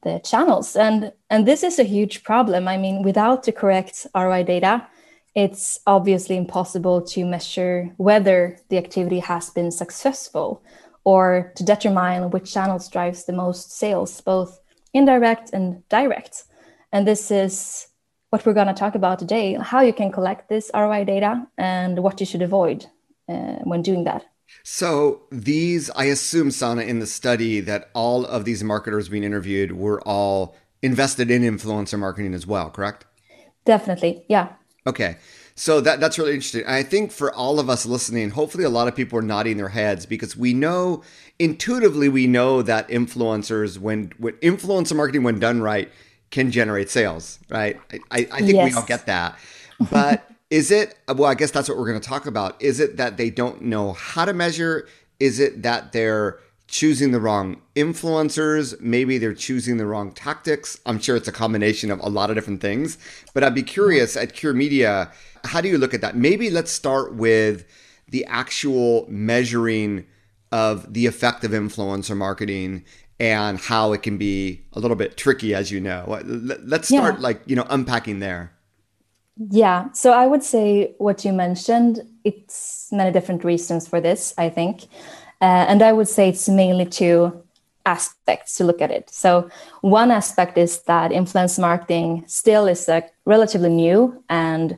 the 0.04 0.20
channels. 0.20 0.76
And 0.76 1.14
and 1.30 1.46
this 1.46 1.64
is 1.64 1.80
a 1.80 1.84
huge 1.84 2.24
problem. 2.24 2.68
I 2.68 2.78
mean 2.78 3.04
without 3.04 3.44
the 3.44 3.54
correct 3.54 4.06
roi 4.14 4.44
data 4.44 4.88
it's 5.36 5.80
obviously 5.86 6.36
impossible 6.36 7.02
to 7.02 7.24
measure 7.24 7.94
whether 7.98 8.58
the 8.70 8.78
activity 8.78 9.20
has 9.20 9.50
been 9.52 9.72
successful 9.72 10.62
or 11.04 11.54
to 11.56 11.64
determine 11.64 12.32
which 12.32 12.54
channels 12.54 12.90
drives 12.90 13.24
the 13.24 13.34
most 13.34 13.72
sales 13.72 14.20
both 14.22 14.60
indirect 14.94 15.52
and 15.54 15.88
direct. 15.88 16.44
And 16.92 17.08
this 17.08 17.32
is 17.32 17.89
what 18.30 18.46
we're 18.46 18.54
going 18.54 18.68
to 18.68 18.74
talk 18.74 18.96
about 18.96 19.20
today 19.20 19.54
how 19.56 19.82
you 19.82 19.94
can 19.94 20.12
collect 20.12 20.50
this 20.50 20.72
roi 20.74 21.04
data 21.04 21.48
and 21.58 22.00
what 22.00 22.20
you 22.20 22.26
should 22.26 22.42
avoid 22.42 22.86
uh, 23.28 23.58
when 23.64 23.82
doing 23.82 24.04
that 24.04 24.26
so 24.64 25.22
these, 25.32 25.90
I 25.92 26.06
assume, 26.06 26.52
Sanna, 26.52 26.82
in 26.82 27.00
the 27.00 27.08
study 27.08 27.60
that 27.62 27.90
all 27.94 28.26
of 28.26 28.46
these 28.46 28.64
marketers 28.64 29.10
being 29.10 29.24
interviewed 29.24 29.74
were 29.74 30.02
all 30.02 30.56
invested 30.82 31.30
in 31.30 31.42
influencer 31.42 32.00
marketing 32.00 32.34
as 32.34 32.48
well, 32.48 32.70
correct? 32.70 33.06
Definitely, 33.66 34.26
yeah. 34.28 34.54
Okay. 34.88 35.18
So 35.56 35.82
that 35.82 36.00
that's 36.00 36.18
really 36.18 36.34
interesting. 36.34 36.64
I 36.66 36.84
think 36.84 37.12
for 37.12 37.34
all 37.34 37.60
of 37.60 37.70
us 37.70 37.86
listening, 37.86 38.30
hopefully 38.30 38.64
a 38.64 38.70
lot 38.70 38.88
of 38.88 38.96
people 38.96 39.20
are 39.20 39.24
nodding 39.24 39.58
their 39.58 39.70
heads 39.70 40.06
because 40.06 40.38
we 40.38 40.54
know 40.54 41.04
intuitively 41.38 42.08
we 42.08 42.28
know 42.28 42.62
that 42.62 42.88
influencers 42.88 43.78
when, 43.78 44.14
when 44.18 44.36
influencer 44.36 44.96
marketing 44.96 45.24
when 45.24 45.38
done 45.38 45.62
right 45.62 45.92
can 46.32 46.52
generate 46.52 46.90
sales, 46.90 47.40
right? 47.50 47.80
I, 47.92 48.00
I, 48.12 48.28
I 48.32 48.40
think 48.40 48.54
yes. 48.54 48.72
we 48.72 48.78
all 48.78 48.86
get 48.86 49.06
that. 49.06 49.38
But 49.90 50.30
is 50.50 50.72
it, 50.72 50.98
well, 51.08 51.24
I 51.26 51.36
guess 51.36 51.52
that's 51.52 51.70
what 51.70 51.78
we're 51.78 51.88
going 51.88 52.02
to 52.02 52.06
talk 52.06 52.26
about. 52.26 52.62
Is 52.62 52.82
it 52.82 52.98
that 52.98 53.16
they 53.16 53.30
don't 53.30 53.62
know 53.62 53.94
how 53.94 54.26
to 54.26 54.34
measure? 54.34 54.90
Is 55.22 55.40
it 55.40 55.62
that 55.62 55.94
they're 55.94 56.38
choosing 56.68 57.12
the 57.12 57.20
wrong 57.22 57.62
influencers? 57.78 58.80
Maybe 58.82 59.18
they're 59.18 59.34
choosing 59.34 59.78
the 59.78 59.86
wrong 59.86 60.12
tactics. 60.12 60.78
I'm 60.86 61.00
sure 61.00 61.16
it's 61.16 61.30
a 61.30 61.32
combination 61.32 61.92
of 61.92 62.00
a 62.02 62.10
lot 62.10 62.30
of 62.30 62.36
different 62.36 62.60
things. 62.60 62.98
But 63.34 63.44
I'd 63.44 63.56
be 63.56 63.64
curious 63.64 64.18
at 64.18 64.34
Cure 64.34 64.54
Media, 64.54 65.12
how 65.46 65.62
do 65.62 65.70
you 65.70 65.78
look 65.78 65.94
at 65.94 66.02
that? 66.02 66.18
Maybe 66.18 66.50
let's 66.50 66.72
start 66.72 67.16
with 67.16 67.66
the 68.10 68.26
actual 68.26 69.06
measuring 69.08 70.06
of 70.52 70.94
the 70.94 71.06
effect 71.06 71.44
of 71.44 71.52
influencer 71.52 72.18
marketing 72.18 72.84
and 73.20 73.60
how 73.60 73.92
it 73.94 74.02
can 74.02 74.18
be 74.18 74.62
a 74.74 74.80
little 74.80 74.96
bit 74.96 75.18
tricky, 75.18 75.54
as 75.54 75.72
you 75.72 75.80
know. 75.80 76.20
Let's 76.24 76.88
start 76.88 77.16
yeah. 77.16 77.22
like, 77.22 77.42
you 77.46 77.56
know, 77.56 77.66
unpacking 77.70 78.20
there. 78.20 78.54
Yeah. 79.50 79.92
So 79.94 80.12
I 80.12 80.28
would 80.28 80.44
say 80.44 80.96
what 80.98 81.24
you 81.24 81.34
mentioned, 81.34 82.02
it's 82.24 82.90
many 82.92 83.12
different 83.12 83.44
reasons 83.44 83.88
for 83.88 84.02
this, 84.02 84.34
I 84.38 84.50
think. 84.50 84.84
Uh, 85.42 85.66
and 85.70 85.82
I 85.82 85.94
would 85.94 86.08
say 86.08 86.30
it's 86.30 86.50
mainly 86.50 86.86
two 86.86 87.44
aspects 87.86 88.56
to 88.58 88.64
look 88.64 88.82
at 88.82 88.92
it. 88.92 89.10
So 89.10 89.50
one 89.82 90.12
aspect 90.12 90.58
is 90.58 90.82
that 90.84 91.12
influence 91.12 91.58
marketing 91.58 92.24
still 92.28 92.68
is 92.68 92.90
a 92.90 93.04
relatively 93.26 93.70
new 93.70 94.22
and 94.30 94.78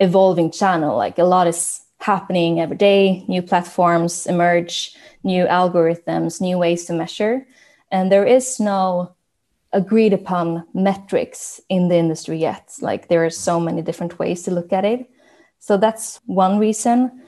evolving 0.00 0.50
channel. 0.50 0.96
Like 0.96 1.18
a 1.18 1.24
lot 1.24 1.46
is 1.46 1.80
happening 1.98 2.60
every 2.60 2.76
day, 2.76 3.24
new 3.28 3.42
platforms 3.42 4.26
emerge, 4.26 4.94
new 5.24 5.46
algorithms, 5.46 6.40
new 6.40 6.58
ways 6.58 6.84
to 6.86 6.92
measure. 6.92 7.46
And 7.92 8.10
there 8.10 8.26
is 8.26 8.58
no 8.58 9.14
agreed 9.72 10.12
upon 10.12 10.64
metrics 10.74 11.60
in 11.68 11.88
the 11.88 11.96
industry 11.96 12.38
yet. 12.38 12.74
Like 12.80 13.08
there 13.08 13.24
are 13.24 13.30
so 13.30 13.60
many 13.60 13.82
different 13.82 14.18
ways 14.18 14.42
to 14.42 14.50
look 14.50 14.72
at 14.72 14.84
it. 14.84 15.08
So 15.58 15.76
that's 15.76 16.20
one 16.26 16.58
reason. 16.58 17.22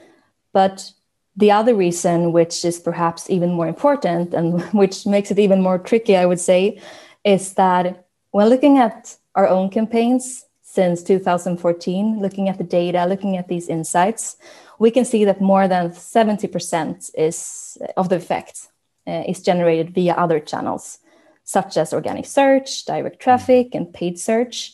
But 0.51 0.91
the 1.37 1.51
other 1.51 1.75
reason, 1.75 2.33
which 2.33 2.65
is 2.65 2.79
perhaps 2.79 3.29
even 3.29 3.53
more 3.53 3.67
important 3.67 4.33
and 4.33 4.61
which 4.73 5.05
makes 5.05 5.31
it 5.31 5.39
even 5.39 5.61
more 5.61 5.77
tricky, 5.77 6.17
I 6.17 6.25
would 6.25 6.39
say, 6.39 6.81
is 7.23 7.53
that 7.53 8.07
when 8.31 8.49
looking 8.49 8.77
at 8.79 9.15
our 9.35 9.47
own 9.47 9.69
campaigns 9.69 10.45
since 10.63 11.03
2014, 11.03 12.19
looking 12.19 12.49
at 12.49 12.57
the 12.57 12.63
data, 12.63 13.05
looking 13.05 13.37
at 13.37 13.47
these 13.47 13.69
insights, 13.69 14.37
we 14.79 14.91
can 14.91 15.05
see 15.05 15.25
that 15.25 15.41
more 15.41 15.67
than 15.67 15.91
70% 15.91 17.11
is 17.15 17.77
of 17.95 18.09
the 18.09 18.17
effect 18.17 18.67
uh, 19.07 19.23
is 19.27 19.41
generated 19.41 19.93
via 19.93 20.13
other 20.13 20.39
channels, 20.39 20.99
such 21.43 21.77
as 21.77 21.93
organic 21.93 22.25
search, 22.25 22.85
direct 22.85 23.19
traffic, 23.19 23.75
and 23.75 23.93
paid 23.93 24.19
search. 24.19 24.73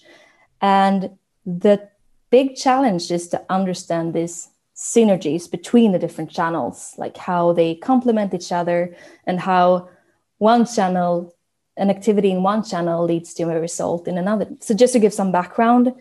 And 0.62 1.18
the 1.46 1.90
big 2.30 2.56
challenge 2.56 3.12
is 3.12 3.28
to 3.30 3.44
understand 3.50 4.14
these 4.14 4.50
synergies 4.76 5.50
between 5.50 5.92
the 5.92 6.00
different 6.00 6.32
channels, 6.32 6.96
like 6.98 7.18
how 7.18 7.54
they 7.54 7.76
complement 7.76 8.34
each 8.34 8.52
other 8.52 8.96
and 9.28 9.40
how 9.40 9.90
one 10.38 10.66
channel, 10.66 11.36
an 11.78 11.90
activity 11.90 12.32
in 12.32 12.42
one 12.42 12.64
channel 12.64 13.06
leads 13.06 13.34
to 13.36 13.44
a 13.44 13.60
result 13.60 14.08
in 14.08 14.18
another. 14.18 14.48
So, 14.60 14.74
just 14.74 14.94
to 14.94 15.00
give 15.00 15.14
some 15.14 15.32
background, 15.32 15.94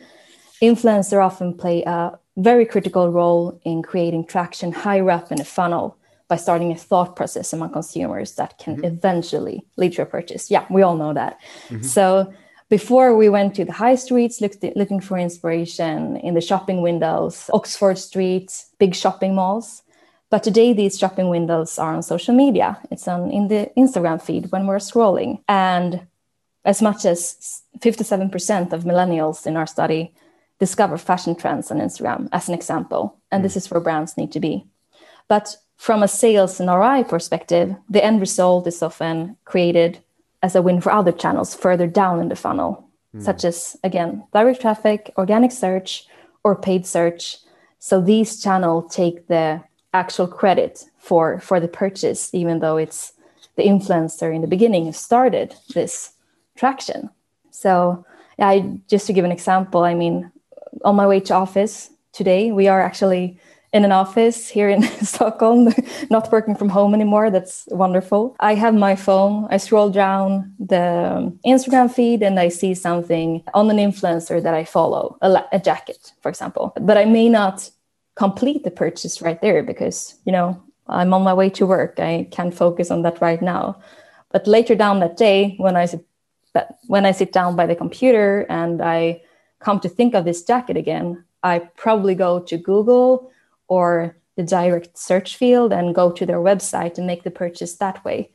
influencers 0.62 1.22
often 1.22 1.54
play 1.54 1.82
a 1.82 2.18
very 2.37 2.64
critical 2.64 3.10
role 3.10 3.60
in 3.64 3.82
creating 3.82 4.26
traction 4.26 4.72
higher 4.72 5.10
up 5.10 5.30
in 5.30 5.40
a 5.40 5.44
funnel 5.44 5.96
by 6.30 6.37
starting 6.37 6.70
a 6.70 6.76
thought 6.76 7.16
process 7.16 7.52
among 7.52 7.72
consumers 7.72 8.37
that 8.37 8.56
can 8.56 8.76
mm-hmm. 8.76 8.84
eventually 8.84 9.66
lead 9.76 9.92
to 9.92 10.02
a 10.02 10.06
purchase. 10.06 10.50
Yeah, 10.50 10.64
we 10.70 10.80
all 10.80 10.96
know 10.96 11.12
that. 11.12 11.38
Mm-hmm. 11.68 11.82
So, 11.82 12.32
before 12.70 13.16
we 13.16 13.28
went 13.28 13.56
to 13.56 13.64
the 13.64 13.72
high 13.72 13.96
streets 13.96 14.40
looked, 14.40 14.62
looking 14.76 15.00
for 15.00 15.18
inspiration 15.18 16.16
in 16.18 16.34
the 16.34 16.40
shopping 16.40 16.82
windows, 16.82 17.50
Oxford 17.52 17.99
Street, 17.99 18.64
big 18.78 18.94
shopping 18.94 19.34
malls. 19.34 19.82
But 20.30 20.44
today, 20.44 20.72
these 20.72 20.96
shopping 20.96 21.28
windows 21.30 21.80
are 21.80 21.92
on 21.92 22.04
social 22.04 22.32
media. 22.32 22.78
It's 22.92 23.08
on 23.08 23.32
in 23.32 23.49
the 23.49 23.72
Instagram 23.76 24.22
feed 24.22 24.52
when 24.52 24.68
we're 24.68 24.76
scrolling. 24.76 25.42
And 25.49 26.06
as 26.64 26.80
much 26.80 27.04
as 27.04 27.62
57% 27.80 28.72
of 28.72 28.84
millennials 28.84 29.46
in 29.49 29.56
our 29.56 29.66
study 29.66 30.14
discover 30.60 30.96
fashion 30.96 31.34
trends 31.34 31.72
on 31.72 31.78
Instagram, 31.78 32.28
as 32.30 32.49
an 32.49 32.54
example. 32.54 33.18
And 33.32 33.40
mm. 33.40 33.44
this 33.44 33.56
is 33.56 33.68
where 33.68 33.80
brands 33.80 34.16
need 34.16 34.30
to 34.32 34.40
be. 34.40 34.64
But 35.26 35.56
from 35.80 36.02
a 36.02 36.08
sales 36.08 36.60
and 36.60 36.68
ROI 36.68 37.04
perspective, 37.04 37.75
the 37.88 38.04
end 38.04 38.20
result 38.20 38.66
is 38.66 38.82
often 38.82 39.34
created 39.46 39.99
as 40.42 40.54
a 40.54 40.60
win 40.60 40.78
for 40.78 40.92
other 40.92 41.10
channels 41.10 41.54
further 41.54 41.87
down 41.87 42.20
in 42.20 42.28
the 42.28 42.37
funnel, 42.37 42.87
mm. 43.16 43.22
such 43.22 43.46
as, 43.46 43.78
again, 43.82 44.22
direct 44.34 44.60
traffic, 44.60 45.10
organic 45.16 45.50
search, 45.50 46.04
or 46.44 46.54
paid 46.54 46.87
search. 46.87 47.38
So 47.78 47.99
these 47.99 48.42
channels 48.42 48.94
take 48.94 49.26
the 49.28 49.62
actual 49.94 50.26
credit 50.26 50.84
for, 50.99 51.40
for 51.40 51.58
the 51.58 51.68
purchase, 51.82 52.34
even 52.34 52.58
though 52.58 52.76
it's 52.76 53.14
the 53.56 53.62
influencer 53.62 54.34
in 54.34 54.42
the 54.42 54.46
beginning 54.46 54.84
who 54.84 54.92
started 54.92 55.54
this 55.72 56.12
traction. 56.56 57.08
So, 57.52 58.04
I, 58.38 58.80
just 58.87 59.06
to 59.06 59.14
give 59.14 59.25
an 59.25 59.32
example, 59.32 59.84
I 59.84 59.94
mean, 59.94 60.30
on 60.84 60.94
my 60.96 61.06
way 61.06 61.20
to 61.20 61.34
office 61.34 61.88
today, 62.12 62.52
we 62.52 62.68
are 62.68 62.82
actually 62.82 63.40
in 63.72 63.84
an 63.84 63.92
office 63.92 64.48
here 64.48 64.68
in 64.68 64.82
Stockholm, 65.02 65.72
not 66.10 66.30
working 66.32 66.54
from 66.54 66.68
home 66.68 66.94
anymore. 66.94 67.30
That's 67.30 67.68
wonderful. 67.70 68.36
I 68.40 68.54
have 68.54 68.74
my 68.74 68.96
phone. 68.96 69.46
I 69.50 69.58
scroll 69.58 69.90
down 69.90 70.54
the 70.58 71.32
Instagram 71.46 71.92
feed 71.92 72.22
and 72.22 72.38
I 72.38 72.48
see 72.48 72.74
something 72.74 73.42
on 73.54 73.70
an 73.70 73.76
influencer 73.76 74.42
that 74.42 74.54
I 74.54 74.64
follow, 74.64 75.16
a, 75.22 75.44
a 75.52 75.58
jacket, 75.60 76.12
for 76.20 76.28
example. 76.28 76.72
But 76.80 76.98
I 76.98 77.04
may 77.04 77.28
not 77.28 77.70
complete 78.16 78.64
the 78.64 78.70
purchase 78.70 79.22
right 79.22 79.40
there 79.40 79.62
because, 79.62 80.16
you 80.24 80.32
know, 80.32 80.60
I'm 80.88 81.14
on 81.14 81.22
my 81.22 81.34
way 81.34 81.48
to 81.50 81.66
work. 81.66 82.00
I 82.00 82.26
can't 82.32 82.54
focus 82.54 82.90
on 82.90 83.02
that 83.02 83.20
right 83.20 83.40
now. 83.40 83.80
But 84.32 84.46
later 84.46 84.74
down 84.74 85.00
that 85.00 85.16
day, 85.16 85.54
when 85.58 85.76
I 85.76 85.86
sit, 85.86 86.04
when 86.88 87.06
I 87.06 87.12
sit 87.12 87.32
down 87.32 87.54
by 87.54 87.66
the 87.66 87.76
computer 87.76 88.44
and 88.48 88.82
I 88.82 89.22
come 89.60 89.78
to 89.80 89.88
think 89.88 90.14
of 90.14 90.24
this 90.24 90.42
jacket 90.42 90.76
again, 90.76 91.24
I 91.44 91.60
probably 91.76 92.16
go 92.16 92.40
to 92.40 92.58
Google 92.58 93.30
or 93.70 94.16
the 94.36 94.42
direct 94.42 94.98
search 94.98 95.36
field 95.36 95.72
and 95.72 95.94
go 95.94 96.10
to 96.10 96.26
their 96.26 96.40
website 96.40 96.98
and 96.98 97.06
make 97.06 97.22
the 97.22 97.30
purchase 97.30 97.76
that 97.76 98.04
way. 98.04 98.30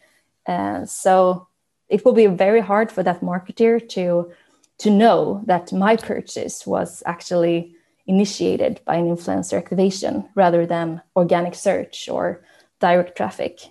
Uh, 0.48 0.86
so 0.86 1.48
it 1.90 2.04
will 2.06 2.14
be 2.14 2.26
very 2.28 2.62
hard 2.62 2.92
for 2.92 3.04
that 3.04 3.22
marketer 3.22 3.78
to 3.90 4.32
to 4.78 4.90
know 4.90 5.42
that 5.46 5.72
my 5.72 5.96
purchase 5.96 6.68
was 6.68 7.02
actually 7.06 7.74
initiated 8.08 8.82
by 8.86 8.96
an 8.96 9.06
influencer 9.06 9.58
activation 9.58 10.28
rather 10.36 10.66
than 10.66 11.02
organic 11.16 11.56
search 11.56 12.10
or 12.10 12.44
direct 12.82 13.16
traffic. 13.16 13.62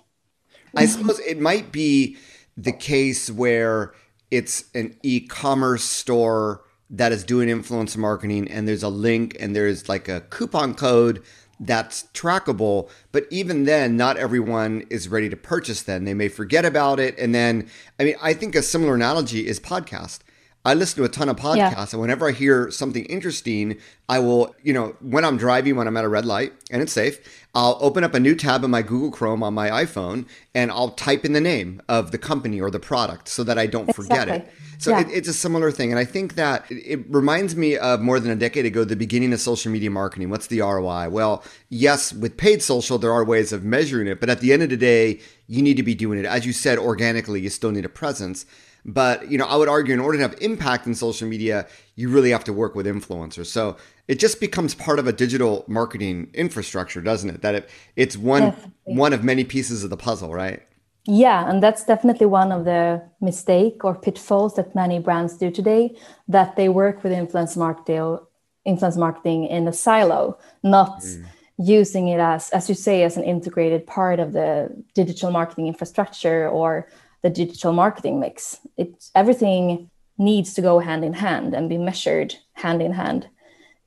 I 0.75 0.87
suppose 0.87 1.19
it 1.19 1.39
might 1.39 1.71
be 1.71 2.17
the 2.57 2.71
case 2.71 3.29
where 3.29 3.93
it's 4.31 4.65
an 4.73 4.97
e-commerce 5.03 5.83
store 5.83 6.63
that 6.89 7.11
is 7.11 7.23
doing 7.23 7.49
influencer 7.49 7.97
marketing 7.97 8.47
and 8.47 8.67
there's 8.67 8.83
a 8.83 8.89
link 8.89 9.37
and 9.39 9.55
there's 9.55 9.87
like 9.87 10.07
a 10.09 10.21
coupon 10.21 10.73
code 10.73 11.23
that's 11.59 12.03
trackable. 12.13 12.89
But 13.11 13.25
even 13.29 13.65
then, 13.65 13.95
not 13.97 14.17
everyone 14.17 14.85
is 14.89 15.07
ready 15.07 15.29
to 15.29 15.37
purchase 15.37 15.81
then. 15.81 16.05
They 16.05 16.13
may 16.13 16.27
forget 16.27 16.65
about 16.65 16.99
it. 16.99 17.17
And 17.17 17.33
then, 17.33 17.69
I 17.99 18.03
mean, 18.03 18.15
I 18.21 18.33
think 18.33 18.55
a 18.55 18.61
similar 18.61 18.95
analogy 18.95 19.47
is 19.47 19.59
podcast. 19.59 20.19
I 20.65 20.73
listen 20.73 20.97
to 20.97 21.03
a 21.03 21.09
ton 21.09 21.29
of 21.29 21.37
podcasts, 21.37 21.55
yeah. 21.55 21.85
and 21.91 22.01
whenever 22.01 22.27
I 22.27 22.31
hear 22.31 22.71
something 22.71 23.05
interesting, 23.05 23.77
I 24.09 24.19
will, 24.19 24.55
you 24.63 24.73
know, 24.73 24.95
when 24.99 25.23
I'm 25.23 25.37
driving, 25.37 25.75
when 25.75 25.87
I'm 25.87 25.95
at 25.95 26.03
a 26.03 26.09
red 26.09 26.25
light 26.25 26.53
and 26.71 26.81
it's 26.81 26.91
safe, 26.91 27.45
I'll 27.55 27.77
open 27.79 28.03
up 28.03 28.13
a 28.13 28.19
new 28.19 28.35
tab 28.35 28.63
in 28.63 28.71
my 28.71 28.81
Google 28.81 29.11
Chrome 29.11 29.41
on 29.41 29.53
my 29.53 29.69
iPhone 29.69 30.25
and 30.53 30.71
I'll 30.71 30.89
type 30.89 31.23
in 31.23 31.33
the 31.33 31.41
name 31.41 31.81
of 31.87 32.11
the 32.11 32.17
company 32.17 32.59
or 32.59 32.69
the 32.69 32.79
product 32.79 33.29
so 33.29 33.43
that 33.43 33.57
I 33.57 33.65
don't 33.65 33.89
exactly. 33.89 34.07
forget 34.07 34.27
it. 34.27 34.53
So 34.77 34.91
yeah. 34.91 35.01
it, 35.01 35.07
it's 35.09 35.27
a 35.27 35.33
similar 35.33 35.71
thing. 35.71 35.91
And 35.91 35.97
I 35.97 36.03
think 36.05 36.35
that 36.35 36.69
it, 36.69 36.75
it 36.75 37.05
reminds 37.07 37.55
me 37.55 37.77
of 37.77 38.01
more 38.01 38.19
than 38.19 38.31
a 38.31 38.35
decade 38.35 38.65
ago, 38.65 38.83
the 38.83 38.95
beginning 38.95 39.31
of 39.33 39.39
social 39.39 39.71
media 39.71 39.89
marketing. 39.89 40.29
What's 40.29 40.47
the 40.47 40.61
ROI? 40.61 41.09
Well, 41.09 41.43
yes, 41.69 42.11
with 42.11 42.37
paid 42.37 42.61
social, 42.61 42.97
there 42.97 43.13
are 43.13 43.23
ways 43.23 43.53
of 43.53 43.63
measuring 43.63 44.07
it. 44.07 44.19
But 44.19 44.29
at 44.29 44.41
the 44.41 44.51
end 44.51 44.63
of 44.63 44.69
the 44.69 44.77
day, 44.77 45.21
you 45.47 45.61
need 45.61 45.77
to 45.77 45.83
be 45.83 45.95
doing 45.95 46.19
it. 46.19 46.25
As 46.25 46.45
you 46.45 46.51
said, 46.53 46.77
organically, 46.77 47.39
you 47.39 47.49
still 47.49 47.71
need 47.71 47.85
a 47.85 47.89
presence. 47.89 48.45
But, 48.85 49.31
you 49.31 49.37
know, 49.39 49.45
I 49.45 49.55
would 49.55 49.67
argue 49.67 49.95
in 49.95 49.99
order 49.99 50.19
to 50.19 50.21
have 50.21 50.35
impact 50.41 50.85
in 50.85 50.93
social 50.93 51.27
media, 51.27 51.67
you 51.95 52.07
really 52.07 52.29
have 52.29 52.43
to 52.43 52.53
work 52.53 52.75
with 52.75 52.85
influencers. 52.85 53.47
So 53.47 53.77
it 54.07 54.19
just 54.19 54.39
becomes 54.39 54.75
part 54.75 54.99
of 54.99 55.07
a 55.07 55.11
digital 55.11 55.65
marketing 55.67 56.29
infrastructure, 56.35 57.01
doesn't 57.01 57.31
it? 57.31 57.41
That 57.41 57.55
it, 57.55 57.69
it's 57.95 58.15
one 58.15 58.43
Definitely. 58.43 58.71
one 58.95 59.13
of 59.13 59.23
many 59.23 59.43
pieces 59.43 59.83
of 59.83 59.89
the 59.89 59.97
puzzle, 59.97 60.33
right? 60.33 60.61
Yeah, 61.07 61.49
and 61.49 61.61
that's 61.61 61.83
definitely 61.83 62.25
one 62.27 62.51
of 62.51 62.65
the 62.65 63.03
mistake 63.21 63.83
or 63.83 63.95
pitfalls 63.95 64.55
that 64.55 64.75
many 64.75 64.99
brands 64.99 65.37
do 65.37 65.51
today 65.51 65.95
that 66.27 66.55
they 66.55 66.69
work 66.69 67.03
with 67.03 67.11
influence 67.11 67.55
marketing 67.55 68.19
influence 68.65 68.97
marketing 68.97 69.45
in 69.45 69.67
a 69.67 69.73
silo, 69.73 70.39
not 70.63 71.01
mm. 71.01 71.23
using 71.57 72.07
it 72.07 72.19
as 72.19 72.49
as 72.49 72.69
you 72.69 72.75
say 72.75 73.03
as 73.03 73.17
an 73.17 73.23
integrated 73.23 73.85
part 73.85 74.19
of 74.19 74.33
the 74.33 74.69
digital 74.95 75.29
marketing 75.29 75.67
infrastructure 75.67 76.49
or 76.49 76.87
the 77.25 77.31
digital 77.31 77.73
marketing 77.73 78.19
mix. 78.19 78.59
It 78.77 78.91
everything 79.15 79.89
needs 80.19 80.53
to 80.53 80.61
go 80.61 80.77
hand 80.77 81.03
in 81.03 81.13
hand 81.13 81.55
and 81.55 81.67
be 81.67 81.79
measured 81.89 82.35
hand 82.53 82.81
in 82.83 82.93
hand. 82.93 83.27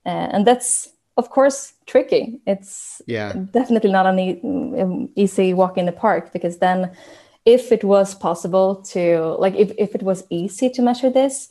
Uh, 0.05 0.29
and 0.35 0.47
that's 0.47 0.89
of 1.19 1.31
course 1.31 1.75
tricky 1.87 2.41
it's 2.47 3.03
yeah 3.07 3.33
definitely 3.51 3.91
not 3.91 4.07
an 4.07 4.19
e- 4.21 5.11
easy 5.23 5.53
walk 5.53 5.77
in 5.77 5.87
the 5.87 5.93
park 6.07 6.33
because 6.33 6.59
then 6.59 6.91
if 7.45 7.73
it 7.73 7.83
was 7.83 8.15
possible 8.15 8.77
to 8.77 9.37
like 9.41 9.55
if, 9.57 9.73
if 9.77 9.95
it 9.97 10.03
was 10.03 10.23
easy 10.31 10.71
to 10.71 10.81
measure 10.81 11.11
this 11.11 11.49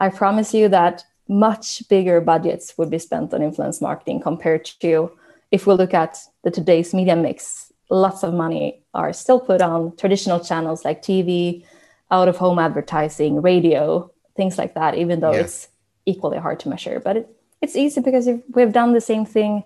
i 0.00 0.08
promise 0.08 0.54
you 0.54 0.66
that 0.66 1.04
much 1.28 1.86
bigger 1.90 2.20
budgets 2.20 2.74
would 2.78 2.90
be 2.90 2.98
spent 2.98 3.34
on 3.34 3.42
influence 3.42 3.82
marketing 3.82 4.18
compared 4.18 4.64
to 4.64 5.10
if 5.50 5.66
we 5.66 5.74
look 5.74 5.92
at 5.92 6.16
the 6.42 6.50
today's 6.50 6.94
media 6.94 7.14
mix 7.14 7.71
lots 7.90 8.22
of 8.22 8.32
money 8.32 8.82
are 8.94 9.12
still 9.12 9.40
put 9.40 9.60
on 9.60 9.94
traditional 9.96 10.40
channels 10.40 10.84
like 10.84 11.02
tv 11.02 11.64
out 12.10 12.28
of 12.28 12.36
home 12.36 12.58
advertising 12.58 13.40
radio 13.42 14.10
things 14.36 14.58
like 14.58 14.74
that 14.74 14.94
even 14.96 15.20
though 15.20 15.32
yeah. 15.32 15.40
it's 15.40 15.68
equally 16.06 16.38
hard 16.38 16.58
to 16.58 16.68
measure 16.68 17.00
but 17.00 17.16
it, 17.16 17.28
it's 17.60 17.76
easy 17.76 18.00
because 18.00 18.28
we've 18.54 18.72
done 18.72 18.92
the 18.92 19.00
same 19.00 19.24
thing 19.24 19.62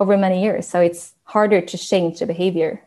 over 0.00 0.16
many 0.16 0.42
years. 0.42 0.68
So 0.68 0.80
it's 0.80 1.14
harder 1.24 1.60
to 1.60 1.78
change 1.78 2.20
the 2.20 2.26
behavior. 2.26 2.82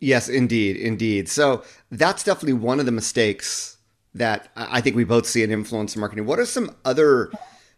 Yes, 0.00 0.28
indeed, 0.28 0.76
indeed. 0.76 1.28
So 1.28 1.62
that's 1.90 2.24
definitely 2.24 2.54
one 2.54 2.80
of 2.80 2.86
the 2.86 2.92
mistakes 2.92 3.78
that 4.14 4.48
I 4.56 4.80
think 4.80 4.96
we 4.96 5.04
both 5.04 5.26
see 5.26 5.42
in 5.42 5.50
influencer 5.50 5.98
marketing. 5.98 6.26
What 6.26 6.38
are 6.38 6.46
some 6.46 6.74
other 6.84 7.30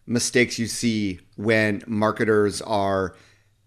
mistakes 0.07 0.57
you 0.57 0.67
see 0.67 1.19
when 1.35 1.83
marketers 1.85 2.61
are 2.61 3.15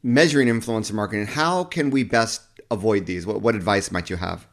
measuring 0.02 0.48
influencer 0.48 0.92
marketing? 0.92 1.26
How 1.26 1.64
can 1.64 1.90
we 1.90 2.02
best 2.02 2.42
avoid 2.70 3.06
these? 3.06 3.26
What, 3.26 3.40
what 3.42 3.54
advice 3.54 3.90
might 3.90 4.10
you 4.10 4.16
have? 4.16 4.46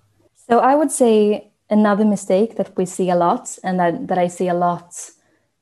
So 0.49 0.59
I 0.59 0.75
would 0.75 0.91
say 0.91 1.51
another 1.69 2.05
mistake 2.05 2.55
that 2.57 2.75
we 2.77 2.85
see 2.85 3.09
a 3.09 3.15
lot 3.15 3.57
and 3.63 3.79
that, 3.79 4.07
that 4.07 4.17
I 4.17 4.27
see 4.27 4.47
a 4.47 4.53
lot 4.53 5.11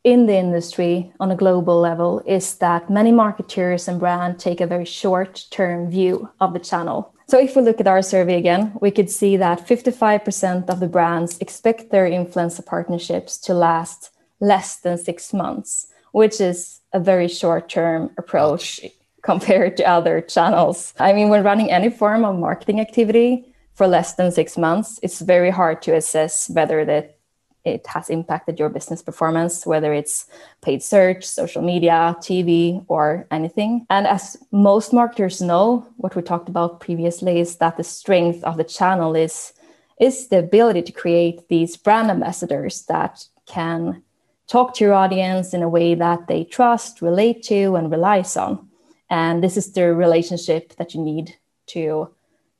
in 0.03 0.25
the 0.25 0.35
industry 0.35 1.13
on 1.19 1.31
a 1.31 1.35
global 1.35 1.79
level 1.79 2.21
is 2.25 2.55
that 2.55 2.89
many 2.89 3.11
marketers 3.11 3.87
and 3.87 3.99
brands 3.99 4.43
take 4.43 4.59
a 4.59 4.67
very 4.67 4.85
short 4.85 5.45
term 5.51 5.89
view 5.89 6.29
of 6.39 6.53
the 6.53 6.59
channel. 6.59 7.13
So 7.27 7.39
if 7.39 7.55
we 7.55 7.61
look 7.61 7.79
at 7.79 7.87
our 7.87 8.01
survey 8.01 8.37
again, 8.37 8.73
we 8.81 8.91
could 8.91 9.09
see 9.09 9.37
that 9.37 9.65
55% 9.65 10.69
of 10.69 10.79
the 10.79 10.87
brands 10.87 11.37
expect 11.37 11.91
their 11.91 12.09
influencer 12.09 12.65
partnerships 12.65 13.37
to 13.39 13.53
last 13.53 14.09
less 14.39 14.75
than 14.75 14.97
six 14.97 15.33
months, 15.33 15.87
which 16.11 16.41
is 16.41 16.81
a 16.91 16.99
very 16.99 17.27
short 17.27 17.69
term 17.69 18.09
approach 18.17 18.81
compared 19.21 19.77
to 19.77 19.87
other 19.87 20.21
channels. 20.21 20.93
I 20.99 21.13
mean, 21.13 21.29
when 21.29 21.43
running 21.43 21.71
any 21.71 21.89
form 21.89 22.25
of 22.25 22.37
marketing 22.37 22.79
activity 22.79 23.53
for 23.73 23.87
less 23.87 24.15
than 24.15 24.31
six 24.31 24.57
months, 24.57 24.99
it's 25.03 25.21
very 25.21 25.49
hard 25.49 25.81
to 25.83 25.95
assess 25.95 26.49
whether 26.49 26.85
that 26.85 27.17
it 27.63 27.85
has 27.87 28.09
impacted 28.09 28.57
your 28.57 28.69
business 28.69 29.01
performance, 29.03 29.65
whether 29.65 29.93
it's 29.93 30.25
paid 30.61 30.81
search, 30.81 31.23
social 31.23 31.61
media, 31.61 32.15
TV, 32.19 32.83
or 32.87 33.27
anything. 33.29 33.85
And 33.89 34.07
as 34.07 34.35
most 34.51 34.93
marketers 34.93 35.41
know, 35.41 35.85
what 35.97 36.15
we 36.15 36.23
talked 36.23 36.49
about 36.49 36.79
previously 36.79 37.39
is 37.39 37.57
that 37.57 37.77
the 37.77 37.83
strength 37.83 38.43
of 38.43 38.57
the 38.57 38.63
channel 38.63 39.15
is, 39.15 39.53
is 39.99 40.29
the 40.29 40.39
ability 40.39 40.81
to 40.83 40.91
create 40.91 41.47
these 41.49 41.77
brand 41.77 42.09
ambassadors 42.09 42.83
that 42.83 43.25
can 43.45 44.01
talk 44.47 44.73
to 44.75 44.83
your 44.83 44.93
audience 44.93 45.53
in 45.53 45.61
a 45.61 45.69
way 45.69 45.93
that 45.93 46.27
they 46.27 46.43
trust, 46.43 47.01
relate 47.01 47.43
to, 47.43 47.75
and 47.75 47.91
relies 47.91 48.35
on. 48.35 48.67
And 49.11 49.43
this 49.43 49.57
is 49.57 49.73
the 49.73 49.93
relationship 49.93 50.77
that 50.77 50.95
you 50.95 51.01
need 51.01 51.35
to 51.67 52.09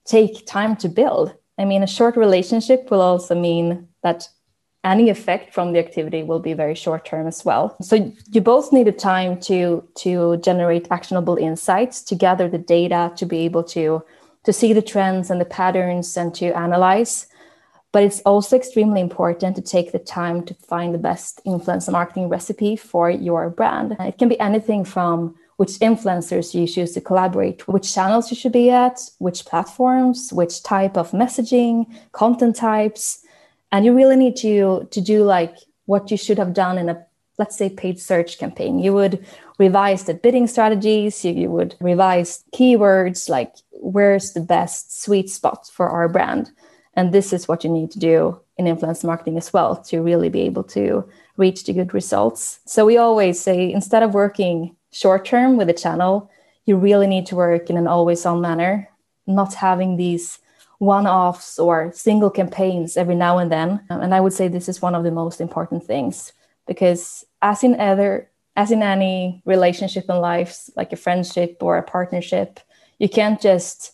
take 0.06 0.46
time 0.46 0.76
to 0.76 0.90
build. 0.90 1.34
I 1.58 1.64
mean, 1.66 1.82
a 1.82 1.88
short 1.88 2.18
relationship 2.18 2.92
will 2.92 3.02
also 3.02 3.34
mean 3.34 3.88
that 4.04 4.28
any 4.84 5.10
effect 5.10 5.54
from 5.54 5.72
the 5.72 5.80
activity 5.80 6.24
will 6.24 6.40
be 6.40 6.54
very 6.54 6.76
short 6.76 7.06
term 7.06 7.26
as 7.26 7.46
well. 7.46 7.78
So 7.82 8.14
you 8.32 8.42
both 8.42 8.74
need 8.74 8.88
a 8.88 8.92
time 8.92 9.40
to 9.42 9.88
to 10.04 10.38
generate 10.38 10.88
actionable 10.92 11.38
insights, 11.38 12.02
to 12.04 12.16
gather 12.16 12.50
the 12.50 12.58
data, 12.58 13.14
to 13.16 13.26
be 13.26 13.40
able 13.46 13.64
to 13.76 14.04
to 14.44 14.52
see 14.52 14.74
the 14.74 14.82
trends 14.82 15.30
and 15.30 15.40
the 15.40 15.46
patterns 15.46 16.18
and 16.18 16.34
to 16.36 16.52
analyze. 16.58 17.28
But 17.94 18.04
it's 18.04 18.22
also 18.22 18.56
extremely 18.56 19.02
important 19.02 19.56
to 19.56 19.62
take 19.62 19.92
the 19.92 20.00
time 20.00 20.44
to 20.46 20.54
find 20.56 20.94
the 20.94 21.06
best 21.10 21.42
influencer 21.46 21.92
marketing 21.92 22.28
recipe 22.30 22.76
for 22.76 23.10
your 23.10 23.50
brand. 23.50 23.96
It 24.00 24.18
can 24.18 24.30
be 24.30 24.40
anything 24.40 24.84
from 24.84 25.36
which 25.62 25.78
influencers 25.78 26.56
you 26.56 26.66
choose 26.66 26.92
to 26.94 27.00
collaborate, 27.00 27.68
which 27.68 27.94
channels 27.94 28.32
you 28.32 28.36
should 28.36 28.52
be 28.52 28.72
at, 28.72 29.00
which 29.20 29.46
platforms, 29.46 30.34
which 30.34 30.64
type 30.64 30.98
of 30.98 31.12
messaging, 31.12 31.86
content 32.14 32.56
types, 32.56 33.24
and 33.72 33.86
you 33.86 33.94
really 33.96 34.16
need 34.16 34.36
to 34.36 34.88
to 34.90 35.00
do 35.00 35.24
like 35.24 35.56
what 35.86 36.10
you 36.10 36.18
should 36.18 36.40
have 36.40 36.56
done 36.56 36.80
in 36.80 36.90
a 36.90 37.06
let's 37.38 37.56
say 37.56 37.70
paid 37.70 38.00
search 38.00 38.40
campaign. 38.40 38.80
You 38.80 38.92
would 38.94 39.24
revise 39.60 40.06
the 40.06 40.16
bidding 40.16 40.48
strategies. 40.48 41.24
You, 41.24 41.34
you 41.34 41.50
would 41.52 41.76
revise 41.80 42.44
keywords 42.56 43.30
like 43.30 43.54
where's 43.94 44.34
the 44.34 44.46
best 44.56 45.04
sweet 45.04 45.30
spot 45.30 45.70
for 45.72 45.90
our 45.90 46.10
brand? 46.10 46.50
And 46.96 47.14
this 47.14 47.32
is 47.34 47.48
what 47.48 47.64
you 47.64 47.70
need 47.70 47.92
to 47.92 48.00
do 48.00 48.40
in 48.58 48.66
influence 48.66 49.04
marketing 49.04 49.38
as 49.38 49.54
well 49.54 49.76
to 49.90 50.02
really 50.02 50.30
be 50.30 50.42
able 50.42 50.64
to 50.78 51.08
reach 51.38 51.66
the 51.66 51.74
good 51.74 51.94
results. 51.94 52.60
So 52.66 52.84
we 52.84 52.98
always 52.98 53.40
say 53.40 53.72
instead 53.72 54.02
of 54.02 54.16
working 54.16 54.76
short 54.92 55.26
term 55.26 55.58
with 55.58 55.70
a 55.70 55.74
channel 55.74 56.30
you 56.66 56.78
really 56.78 57.08
need 57.08 57.26
to 57.26 57.36
work 57.36 57.70
in 57.70 57.78
an 57.78 57.88
always 57.88 58.26
on 58.26 58.42
manner 58.42 58.88
not 59.28 59.54
having 59.54 59.98
these 59.98 60.40
one 60.80 61.06
offs 61.06 61.60
or 61.60 61.92
single 61.94 62.30
campaigns 62.30 62.98
every 62.98 63.16
now 63.16 63.38
and 63.38 63.52
then. 63.52 63.86
Um, 63.90 64.02
and 64.02 64.16
I 64.16 64.20
would 64.20 64.34
say 64.34 64.48
this 64.48 64.68
is 64.68 64.82
one 64.82 64.96
of 64.96 65.04
the 65.04 65.12
most 65.12 65.40
important 65.40 65.84
things 65.84 66.34
because, 66.68 67.24
as 67.42 67.64
in 67.64 67.80
other, 67.80 68.30
as 68.56 68.72
in 68.72 68.82
any 68.82 69.42
relationship 69.46 70.06
in 70.10 70.18
life, 70.18 70.70
like 70.76 70.92
a 70.92 70.96
friendship 70.96 71.58
or 71.62 71.78
a 71.78 71.84
partnership, 71.84 72.60
you 72.98 73.08
can't 73.08 73.40
just 73.40 73.94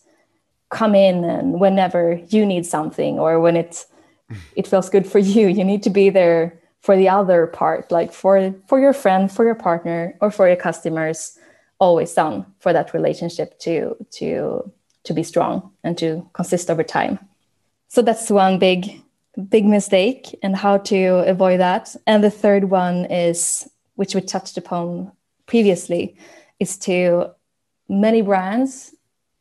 come 0.70 0.96
in 0.96 1.24
and 1.24 1.60
whenever 1.60 2.22
you 2.30 2.46
need 2.46 2.66
something 2.66 3.20
or 3.20 3.40
when 3.40 3.56
it's 3.58 3.86
it 4.56 4.68
feels 4.68 4.90
good 4.90 5.08
for 5.08 5.20
you, 5.20 5.48
you 5.48 5.64
need 5.64 5.84
to 5.84 5.90
be 5.90 6.10
there 6.10 6.57
for 6.82 6.96
the 6.96 7.10
other 7.10 7.48
part, 7.48 7.92
like 7.92 8.14
for 8.14 8.54
for 8.68 8.80
your 8.80 8.94
friend, 8.94 9.32
for 9.32 9.46
your 9.46 9.56
partner, 9.56 10.16
or 10.22 10.32
for 10.32 10.48
your 10.48 10.58
customers, 10.58 11.38
always 11.80 12.14
done 12.14 12.46
for 12.60 12.74
that 12.74 12.94
relationship 12.94 13.60
to 13.60 13.96
to 14.12 14.72
to 15.04 15.14
be 15.14 15.24
strong 15.24 15.72
and 15.84 15.98
to 15.98 16.30
consist 16.34 16.70
over 16.70 16.84
time. 16.84 17.20
So 17.88 18.02
that's 18.02 18.30
one 18.30 18.60
big, 18.60 19.02
big 19.50 19.66
mistake 19.66 20.38
and 20.44 20.56
how 20.56 20.78
to 20.78 21.24
avoid 21.28 21.60
that. 21.60 21.96
And 22.06 22.24
the 22.24 22.30
third 22.30 22.66
one 22.66 23.06
is, 23.06 23.68
which 23.96 24.14
we 24.14 24.22
touched 24.22 24.58
upon 24.58 25.12
previously, 25.46 26.18
is 26.60 26.78
to 26.80 27.32
many 27.88 28.22
brands 28.22 28.94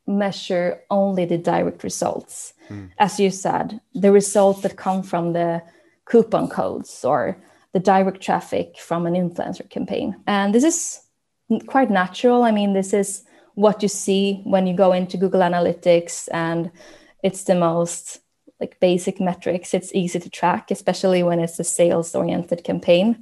measure 0.06 0.80
only 0.88 1.24
the 1.24 1.38
direct 1.38 1.82
results. 1.82 2.54
Mm. 2.68 2.90
As 2.98 3.18
you 3.18 3.30
said, 3.30 3.80
the 3.94 4.12
results 4.12 4.62
that 4.62 4.76
come 4.76 5.02
from 5.02 5.32
the 5.32 5.62
coupon 6.06 6.48
codes 6.48 7.04
or 7.04 7.36
the 7.72 7.80
direct 7.80 8.22
traffic 8.22 8.78
from 8.78 9.06
an 9.06 9.14
influencer 9.14 9.68
campaign. 9.68 10.16
And 10.26 10.54
this 10.54 10.64
is 10.64 11.02
quite 11.66 11.90
natural. 11.90 12.42
I 12.42 12.50
mean, 12.50 12.72
this 12.72 12.94
is 12.94 13.24
what 13.54 13.82
you 13.82 13.88
see 13.88 14.40
when 14.44 14.66
you 14.66 14.74
go 14.74 14.92
into 14.92 15.16
Google 15.16 15.40
Analytics, 15.40 16.28
and 16.32 16.70
it's 17.22 17.44
the 17.44 17.54
most 17.54 18.20
like 18.60 18.80
basic 18.80 19.20
metrics. 19.20 19.74
It's 19.74 19.94
easy 19.94 20.18
to 20.20 20.30
track, 20.30 20.70
especially 20.70 21.22
when 21.22 21.40
it's 21.40 21.58
a 21.58 21.64
sales 21.64 22.14
oriented 22.14 22.64
campaign. 22.64 23.18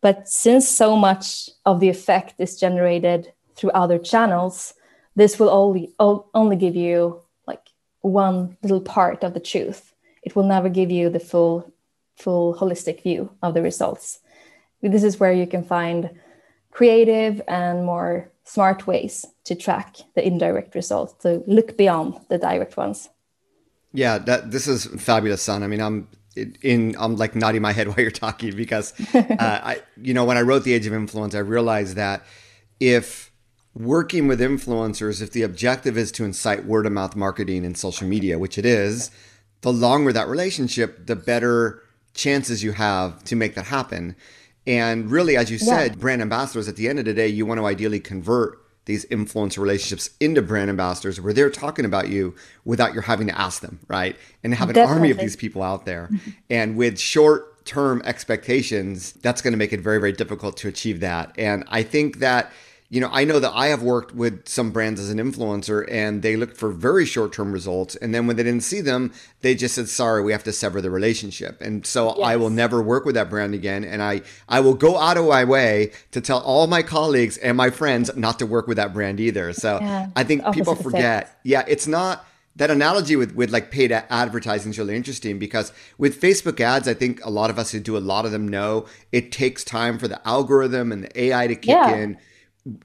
But 0.00 0.28
since 0.28 0.68
so 0.68 0.96
much 0.96 1.50
of 1.64 1.80
the 1.80 1.88
effect 1.88 2.34
is 2.38 2.60
generated 2.60 3.32
through 3.56 3.70
other 3.70 3.98
channels, 3.98 4.74
this 5.16 5.38
will 5.38 5.50
only 5.50 5.92
only 5.98 6.56
give 6.56 6.76
you 6.76 7.22
like 7.46 7.68
one 8.00 8.56
little 8.62 8.80
part 8.80 9.24
of 9.24 9.34
the 9.34 9.40
truth. 9.40 9.94
It 10.22 10.34
will 10.34 10.46
never 10.46 10.68
give 10.68 10.90
you 10.90 11.10
the 11.10 11.20
full 11.20 11.72
full 12.16 12.54
holistic 12.54 13.02
view 13.02 13.30
of 13.42 13.54
the 13.54 13.62
results. 13.62 14.20
This 14.82 15.02
is 15.02 15.18
where 15.18 15.32
you 15.32 15.46
can 15.46 15.64
find 15.64 16.10
creative 16.70 17.40
and 17.48 17.84
more 17.84 18.30
smart 18.44 18.86
ways 18.86 19.24
to 19.44 19.54
track 19.54 19.96
the 20.14 20.26
indirect 20.26 20.74
results 20.74 21.14
to 21.22 21.42
look 21.46 21.76
beyond 21.78 22.14
the 22.28 22.36
direct 22.36 22.76
ones 22.76 23.08
yeah 23.92 24.18
that 24.18 24.50
this 24.50 24.68
is 24.68 24.84
fabulous 25.02 25.40
son 25.40 25.62
i 25.62 25.66
mean 25.66 25.80
i'm 25.80 26.06
in 26.62 26.94
i'm 26.98 27.16
like 27.16 27.34
nodding 27.34 27.62
my 27.62 27.72
head 27.72 27.88
while 27.88 28.00
you're 28.00 28.10
talking 28.10 28.54
because 28.54 28.92
uh, 29.14 29.24
i 29.38 29.80
you 29.96 30.12
know 30.12 30.24
when 30.24 30.36
i 30.36 30.42
wrote 30.42 30.64
the 30.64 30.74
age 30.74 30.86
of 30.86 30.92
influence 30.92 31.34
i 31.34 31.38
realized 31.38 31.96
that 31.96 32.22
if 32.80 33.32
working 33.74 34.26
with 34.28 34.40
influencers 34.40 35.22
if 35.22 35.30
the 35.32 35.42
objective 35.42 35.96
is 35.96 36.12
to 36.12 36.24
incite 36.24 36.66
word 36.66 36.86
of 36.86 36.92
mouth 36.92 37.16
marketing 37.16 37.64
in 37.64 37.74
social 37.74 38.06
media 38.06 38.38
which 38.38 38.58
it 38.58 38.66
is 38.66 39.10
the 39.62 39.72
longer 39.72 40.12
that 40.12 40.28
relationship 40.28 41.06
the 41.06 41.16
better 41.16 41.83
chances 42.14 42.62
you 42.62 42.72
have 42.72 43.22
to 43.24 43.36
make 43.36 43.54
that 43.54 43.66
happen 43.66 44.16
and 44.66 45.10
really, 45.10 45.36
as 45.36 45.50
you 45.50 45.58
said, 45.58 45.92
yeah. 45.92 46.00
brand 46.00 46.22
ambassadors, 46.22 46.68
at 46.68 46.76
the 46.76 46.88
end 46.88 46.98
of 46.98 47.04
the 47.04 47.14
day, 47.14 47.28
you 47.28 47.44
want 47.44 47.60
to 47.60 47.66
ideally 47.66 48.00
convert 48.00 48.60
these 48.86 49.04
influencer 49.06 49.58
relationships 49.58 50.10
into 50.20 50.42
brand 50.42 50.68
ambassadors 50.68 51.20
where 51.20 51.32
they're 51.32 51.50
talking 51.50 51.84
about 51.84 52.08
you 52.08 52.34
without 52.64 52.94
you 52.94 53.00
having 53.00 53.26
to 53.26 53.38
ask 53.38 53.62
them, 53.62 53.80
right? 53.88 54.16
And 54.42 54.54
have 54.54 54.68
an 54.68 54.74
Definitely. 54.74 54.94
army 54.94 55.10
of 55.10 55.18
these 55.18 55.36
people 55.36 55.62
out 55.62 55.86
there. 55.86 56.08
Mm-hmm. 56.12 56.30
and 56.50 56.76
with 56.76 56.98
short 56.98 57.64
term 57.64 58.02
expectations, 58.04 59.12
that's 59.12 59.40
going 59.40 59.52
to 59.52 59.58
make 59.58 59.72
it 59.72 59.80
very, 59.80 59.98
very 59.98 60.12
difficult 60.12 60.56
to 60.58 60.68
achieve 60.68 61.00
that. 61.00 61.32
And 61.38 61.64
I 61.68 61.82
think 61.82 62.18
that 62.18 62.52
you 62.90 63.00
know, 63.00 63.08
I 63.10 63.24
know 63.24 63.40
that 63.40 63.52
I 63.54 63.68
have 63.68 63.82
worked 63.82 64.14
with 64.14 64.46
some 64.46 64.70
brands 64.70 65.00
as 65.00 65.10
an 65.10 65.18
influencer 65.18 65.84
and 65.90 66.22
they 66.22 66.36
looked 66.36 66.56
for 66.56 66.70
very 66.70 67.06
short 67.06 67.32
term 67.32 67.50
results. 67.50 67.96
And 67.96 68.14
then 68.14 68.26
when 68.26 68.36
they 68.36 68.42
didn't 68.42 68.62
see 68.62 68.80
them, 68.80 69.12
they 69.40 69.54
just 69.54 69.74
said, 69.74 69.88
sorry, 69.88 70.22
we 70.22 70.32
have 70.32 70.44
to 70.44 70.52
sever 70.52 70.80
the 70.80 70.90
relationship. 70.90 71.60
And 71.60 71.86
so 71.86 72.16
yes. 72.16 72.18
I 72.26 72.36
will 72.36 72.50
never 72.50 72.82
work 72.82 73.04
with 73.04 73.14
that 73.14 73.30
brand 73.30 73.54
again. 73.54 73.84
And 73.84 74.02
I, 74.02 74.20
I 74.48 74.60
will 74.60 74.74
go 74.74 74.98
out 74.98 75.16
of 75.16 75.26
my 75.26 75.44
way 75.44 75.92
to 76.12 76.20
tell 76.20 76.40
all 76.40 76.66
my 76.66 76.82
colleagues 76.82 77.38
and 77.38 77.56
my 77.56 77.70
friends 77.70 78.14
not 78.16 78.38
to 78.38 78.46
work 78.46 78.68
with 78.68 78.76
that 78.76 78.92
brand 78.92 79.18
either. 79.18 79.52
So 79.54 79.78
yeah, 79.80 80.08
I 80.14 80.22
think 80.22 80.44
people 80.52 80.74
forget. 80.74 81.38
Yeah, 81.42 81.64
it's 81.66 81.86
not 81.86 82.24
that 82.56 82.70
analogy 82.70 83.16
with, 83.16 83.34
with 83.34 83.50
like 83.50 83.70
paid 83.70 83.90
advertising 83.90 84.70
is 84.70 84.78
really 84.78 84.94
interesting 84.94 85.38
because 85.38 85.72
with 85.98 86.20
Facebook 86.20 86.60
ads, 86.60 86.86
I 86.86 86.94
think 86.94 87.24
a 87.24 87.30
lot 87.30 87.50
of 87.50 87.58
us 87.58 87.72
who 87.72 87.80
do 87.80 87.96
a 87.96 87.98
lot 87.98 88.24
of 88.24 88.30
them 88.30 88.46
know 88.46 88.86
it 89.10 89.32
takes 89.32 89.64
time 89.64 89.98
for 89.98 90.06
the 90.06 90.24
algorithm 90.26 90.92
and 90.92 91.04
the 91.04 91.20
AI 91.20 91.48
to 91.48 91.56
kick 91.56 91.70
yeah. 91.70 91.96
in 91.96 92.18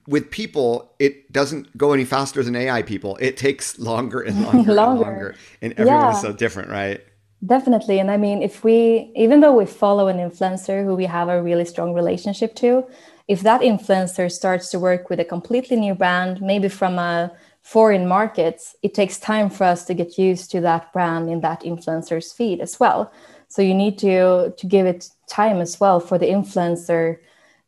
with 0.06 0.30
people, 0.30 0.94
it 0.98 1.32
doesn't 1.32 1.76
go 1.76 1.92
any 1.92 2.04
faster 2.04 2.42
than 2.42 2.54
AI 2.54 2.82
people. 2.82 3.16
It 3.20 3.36
takes 3.36 3.78
longer 3.78 4.20
and 4.20 4.42
longer, 4.42 4.72
longer. 4.74 5.04
and 5.04 5.12
longer. 5.12 5.34
And 5.62 5.72
everyone 5.72 6.00
yeah. 6.00 6.14
is 6.14 6.20
so 6.20 6.32
different, 6.32 6.68
right? 6.68 7.00
Definitely. 7.44 7.98
And 7.98 8.10
I 8.10 8.18
mean, 8.18 8.42
if 8.42 8.62
we, 8.62 9.10
even 9.16 9.40
though 9.40 9.56
we 9.56 9.64
follow 9.64 10.08
an 10.08 10.18
influencer 10.18 10.84
who 10.84 10.94
we 10.94 11.06
have 11.06 11.28
a 11.28 11.42
really 11.42 11.64
strong 11.64 11.94
relationship 11.94 12.54
to, 12.56 12.84
if 13.28 13.40
that 13.40 13.62
influencer 13.62 14.30
starts 14.30 14.68
to 14.70 14.78
work 14.78 15.08
with 15.08 15.20
a 15.20 15.24
completely 15.24 15.76
new 15.76 15.94
brand, 15.94 16.42
maybe 16.42 16.68
from 16.68 16.98
a 16.98 17.32
foreign 17.62 18.06
market, 18.06 18.62
it 18.82 18.92
takes 18.92 19.18
time 19.18 19.48
for 19.48 19.64
us 19.64 19.84
to 19.86 19.94
get 19.94 20.18
used 20.18 20.50
to 20.50 20.60
that 20.60 20.92
brand 20.92 21.30
in 21.30 21.40
that 21.40 21.62
influencer's 21.62 22.32
feed 22.32 22.60
as 22.60 22.78
well. 22.78 23.10
So 23.48 23.62
you 23.62 23.74
need 23.74 23.98
to 23.98 24.52
to 24.56 24.66
give 24.66 24.86
it 24.86 25.08
time 25.28 25.60
as 25.60 25.80
well 25.80 25.98
for 26.00 26.18
the 26.18 26.26
influencer 26.26 27.18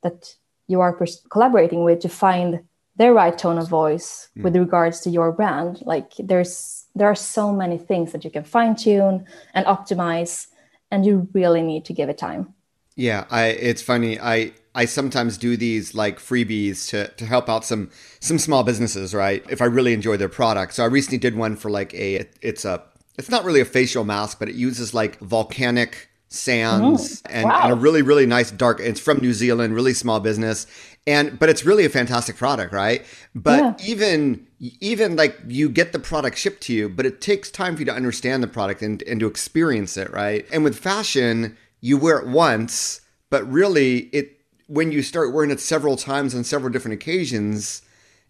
that 0.03 0.35
you 0.73 0.81
are 0.81 0.93
collaborating 1.31 1.85
with 1.85 2.01
to 2.01 2.09
find 2.09 2.61
their 2.97 3.15
right 3.15 3.39
tone 3.39 3.59
of 3.59 3.69
voice 3.69 4.29
mm. 4.37 4.43
with 4.43 4.57
regards 4.57 5.01
to 5.01 5.11
your 5.11 5.31
brand 5.33 5.81
like 5.85 6.11
there's 6.19 6.83
there 6.95 7.09
are 7.09 7.15
so 7.15 7.53
many 7.53 7.79
things 7.79 8.13
that 8.13 8.25
you 8.25 8.31
can 8.31 8.45
fine 8.45 8.77
tune 8.77 9.27
and 9.55 9.67
optimize, 9.67 10.49
and 10.91 11.07
you 11.07 11.29
really 11.33 11.63
need 11.63 11.85
to 11.87 11.93
give 11.93 12.09
it 12.09 12.19
time. 12.19 12.55
Yeah, 12.95 13.25
I 13.31 13.47
it's 13.47 13.83
funny. 13.83 14.21
I 14.21 14.53
I 14.75 14.85
sometimes 14.85 15.39
do 15.39 15.57
these 15.57 15.95
like 15.95 16.19
freebies 16.19 16.89
to 16.91 17.09
to 17.09 17.27
help 17.27 17.49
out 17.49 17.65
some 17.65 17.91
some 18.21 18.39
small 18.39 18.63
businesses, 18.63 19.15
right? 19.15 19.45
If 19.49 19.63
I 19.63 19.67
really 19.67 19.95
enjoy 19.95 20.17
their 20.19 20.29
product. 20.29 20.75
So 20.75 20.83
I 20.83 20.87
recently 20.87 21.19
did 21.19 21.37
one 21.37 21.57
for 21.57 21.71
like 21.71 21.95
a 21.95 22.27
it's 22.43 22.65
a 22.65 22.83
it's 23.19 23.31
not 23.31 23.45
really 23.45 23.61
a 23.61 23.65
facial 23.65 24.05
mask, 24.05 24.39
but 24.39 24.49
it 24.49 24.55
uses 24.55 24.93
like 24.93 25.19
volcanic 25.21 26.09
sands 26.33 27.23
mm, 27.23 27.31
and, 27.31 27.45
wow. 27.45 27.61
and, 27.65 27.73
a 27.73 27.77
really 27.77 28.03
really 28.03 28.27
nice 28.27 28.51
dark 28.51 28.81
it's 28.81 29.01
from 29.01 29.19
new 29.19 29.33
zealand 29.33 29.75
really 29.75 29.93
small 29.93 30.21
business 30.21 30.67
and 31.07 31.39
but 31.39 31.49
it's 31.49 31.65
really 31.65 31.85
a 31.85 31.89
fantastic 31.89 32.37
product 32.37 32.73
right 32.73 33.05
but 33.35 33.59
yeah. 33.59 33.87
even 33.87 34.47
even 34.81 35.17
like 35.17 35.39
you 35.47 35.69
get 35.69 35.93
the 35.93 35.99
product 35.99 36.39
shipped 36.39 36.63
to 36.63 36.73
you 36.73 36.89
but 36.89 37.05
it 37.05 37.21
takes 37.21 37.51
time 37.51 37.75
for 37.75 37.83
you 37.83 37.87
to 37.87 37.93
understand 37.95 38.43
the 38.43 38.49
product 38.49 38.83
and, 38.83 39.03
and 39.03 39.21
to 39.21 39.27
experience 39.27 39.97
it 39.97 40.11
right 40.11 40.47
and 40.53 40.65
with 40.65 40.79
fashion 40.79 41.57
you 41.81 41.99
wear 41.99 42.19
it 42.19 42.27
once 42.27 43.01
but 43.31 43.51
really 43.51 44.11
it 44.13 44.39
when 44.69 44.91
you 44.91 45.03
start 45.03 45.35
wearing 45.35 45.51
it 45.51 45.61
several 45.61 45.97
times 45.97 46.35
on 46.35 46.45
several 46.45 46.73
different 46.73 46.95
occasions 46.95 47.83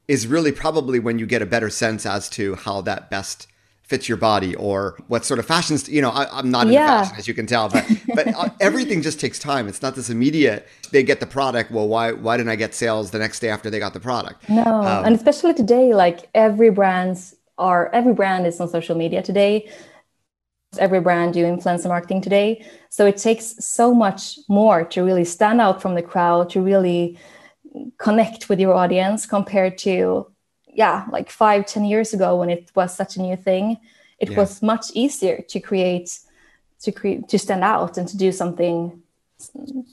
is 0.08 0.26
really 0.26 0.50
probably 0.50 0.98
when 0.98 1.18
you 1.18 1.26
get 1.26 1.40
a 1.40 1.46
better 1.46 1.70
sense 1.70 2.04
as 2.04 2.28
to 2.28 2.56
how 2.56 2.80
that 2.80 3.08
best 3.10 3.46
fits 3.82 4.08
your 4.08 4.16
body 4.16 4.54
or 4.56 4.96
what 5.08 5.24
sort 5.24 5.38
of 5.38 5.46
fashions 5.46 5.88
you 5.88 6.00
know 6.00 6.10
I, 6.10 6.38
am 6.38 6.50
not 6.50 6.66
in 6.66 6.72
yeah. 6.72 7.02
fashion 7.02 7.16
as 7.18 7.28
you 7.28 7.34
can 7.34 7.46
tell 7.46 7.68
but 7.68 7.84
but 8.14 8.28
uh, 8.28 8.48
everything 8.60 9.02
just 9.02 9.20
takes 9.20 9.38
time. 9.38 9.68
It's 9.68 9.82
not 9.82 9.94
this 9.94 10.08
immediate 10.10 10.66
they 10.92 11.02
get 11.02 11.20
the 11.20 11.26
product 11.26 11.70
well 11.70 11.88
why 11.88 12.12
why 12.12 12.36
didn't 12.36 12.50
i 12.50 12.56
get 12.56 12.74
sales 12.74 13.10
the 13.10 13.18
next 13.18 13.40
day 13.40 13.48
after 13.48 13.70
they 13.70 13.78
got 13.78 13.92
the 13.92 14.00
product? 14.00 14.48
No 14.48 14.62
um, 14.62 15.04
and 15.04 15.14
especially 15.14 15.54
today 15.54 15.94
like 15.94 16.28
every 16.34 16.70
brands 16.70 17.34
are 17.58 17.90
every 17.92 18.14
brand 18.14 18.46
is 18.46 18.60
on 18.60 18.68
social 18.68 18.96
media 18.96 19.22
today. 19.22 19.70
Every 20.78 21.00
brand 21.00 21.34
do 21.34 21.44
influencer 21.44 21.88
marketing 21.88 22.22
today. 22.22 22.64
So 22.88 23.04
it 23.04 23.18
takes 23.18 23.62
so 23.62 23.94
much 23.94 24.38
more 24.48 24.84
to 24.86 25.02
really 25.02 25.24
stand 25.24 25.60
out 25.60 25.82
from 25.82 25.94
the 25.94 26.02
crowd 26.02 26.48
to 26.50 26.62
really 26.62 27.18
connect 27.98 28.48
with 28.48 28.58
your 28.58 28.74
audience 28.74 29.26
compared 29.26 29.76
to 29.78 30.31
yeah 30.72 31.06
like 31.10 31.30
five 31.30 31.66
ten 31.66 31.84
years 31.84 32.12
ago 32.12 32.36
when 32.36 32.50
it 32.50 32.70
was 32.74 32.94
such 32.94 33.16
a 33.16 33.22
new 33.22 33.36
thing 33.36 33.78
it 34.18 34.30
yeah. 34.30 34.38
was 34.38 34.62
much 34.62 34.86
easier 34.94 35.42
to 35.48 35.60
create 35.60 36.18
to 36.80 36.92
create 36.92 37.28
to 37.28 37.38
stand 37.38 37.62
out 37.62 37.96
and 37.98 38.08
to 38.08 38.16
do 38.16 38.32
something 38.32 39.02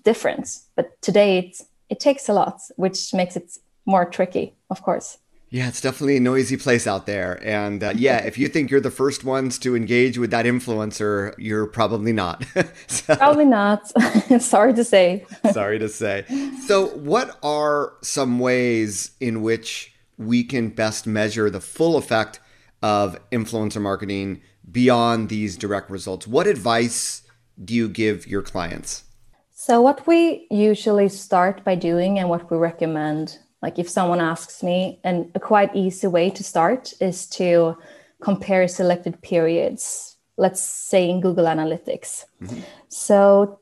different 0.03 0.59
but 0.75 1.01
today 1.01 1.39
it, 1.39 1.61
it 1.89 1.99
takes 1.99 2.29
a 2.29 2.33
lot 2.33 2.59
which 2.75 3.13
makes 3.13 3.35
it 3.35 3.57
more 3.85 4.05
tricky 4.05 4.53
of 4.69 4.81
course 4.81 5.17
yeah, 5.51 5.67
it's 5.67 5.81
definitely 5.81 6.17
a 6.17 6.19
noisy 6.19 6.57
place 6.57 6.85
out 6.85 7.07
there. 7.07 7.39
And 7.43 7.83
uh, 7.83 7.93
yeah, 7.95 8.19
if 8.19 8.37
you 8.37 8.47
think 8.47 8.69
you're 8.69 8.79
the 8.79 8.91
first 8.91 9.23
ones 9.23 9.57
to 9.59 9.75
engage 9.75 10.19
with 10.19 10.29
that 10.29 10.45
influencer, 10.45 11.33
you're 11.39 11.65
probably 11.65 12.13
not. 12.13 12.45
so, 12.87 13.15
probably 13.15 13.45
not. 13.45 13.91
sorry 14.39 14.75
to 14.75 14.83
say. 14.83 15.25
sorry 15.51 15.79
to 15.79 15.89
say. 15.89 16.25
So, 16.67 16.87
what 16.89 17.39
are 17.41 17.93
some 18.03 18.37
ways 18.37 19.11
in 19.19 19.41
which 19.41 19.91
we 20.19 20.43
can 20.43 20.69
best 20.69 21.07
measure 21.07 21.49
the 21.49 21.61
full 21.61 21.97
effect 21.97 22.39
of 22.83 23.17
influencer 23.31 23.81
marketing 23.81 24.41
beyond 24.69 25.29
these 25.29 25.57
direct 25.57 25.89
results. 25.89 26.27
What 26.27 26.45
advice 26.45 27.23
do 27.63 27.73
you 27.73 27.89
give 27.89 28.27
your 28.27 28.41
clients? 28.41 29.05
So, 29.51 29.81
what 29.81 30.05
we 30.05 30.45
usually 30.51 31.09
start 31.09 31.63
by 31.63 31.75
doing 31.75 32.19
and 32.19 32.29
what 32.29 32.51
we 32.51 32.57
recommend, 32.57 33.39
like 33.61 33.79
if 33.79 33.89
someone 33.89 34.21
asks 34.21 34.61
me, 34.61 34.99
and 35.03 35.31
a 35.35 35.39
quite 35.39 35.75
easy 35.75 36.07
way 36.07 36.29
to 36.29 36.43
start 36.43 36.93
is 37.01 37.25
to 37.27 37.77
compare 38.21 38.67
selected 38.67 39.21
periods, 39.21 40.17
let's 40.37 40.61
say 40.61 41.09
in 41.09 41.21
Google 41.21 41.45
Analytics. 41.45 42.25
Mm-hmm. 42.41 42.59
So, 42.89 43.59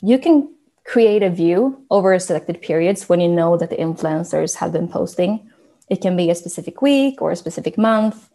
you 0.00 0.18
can 0.18 0.50
create 0.84 1.22
a 1.22 1.30
view 1.30 1.82
over 1.90 2.18
selected 2.18 2.60
periods 2.60 3.08
when 3.08 3.20
you 3.20 3.28
know 3.28 3.56
that 3.56 3.70
the 3.70 3.76
influencers 3.76 4.54
have 4.56 4.72
been 4.72 4.88
posting 4.88 5.50
it 5.88 6.00
can 6.00 6.16
be 6.16 6.30
a 6.30 6.34
specific 6.34 6.80
week 6.82 7.20
or 7.20 7.30
a 7.30 7.36
specific 7.36 7.76
month. 7.78 8.30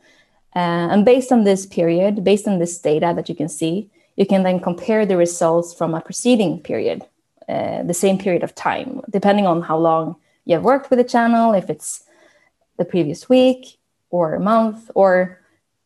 Uh, 0.55 0.89
and 0.91 1.05
based 1.05 1.31
on 1.31 1.43
this 1.43 1.65
period, 1.65 2.23
based 2.23 2.47
on 2.47 2.59
this 2.59 2.77
data 2.79 3.13
that 3.15 3.29
you 3.29 3.35
can 3.35 3.49
see, 3.49 3.89
you 4.15 4.25
can 4.25 4.43
then 4.43 4.59
compare 4.59 5.05
the 5.05 5.17
results 5.17 5.73
from 5.73 5.93
a 5.93 6.01
preceding 6.01 6.59
period, 6.59 7.05
uh, 7.47 7.83
the 7.83 7.93
same 7.93 8.17
period 8.17 8.43
of 8.43 8.53
time, 8.55 9.01
depending 9.09 9.47
on 9.47 9.61
how 9.61 9.77
long 9.77 10.15
you 10.45 10.55
have 10.55 10.63
worked 10.63 10.89
with 10.89 10.99
the 10.99 11.05
channel, 11.05 11.53
if 11.53 11.69
it's 11.69 12.03
the 12.77 12.85
previous 12.85 13.29
week 13.29 13.77
or 14.09 14.33
a 14.33 14.39
month, 14.39 14.89
or 14.95 15.39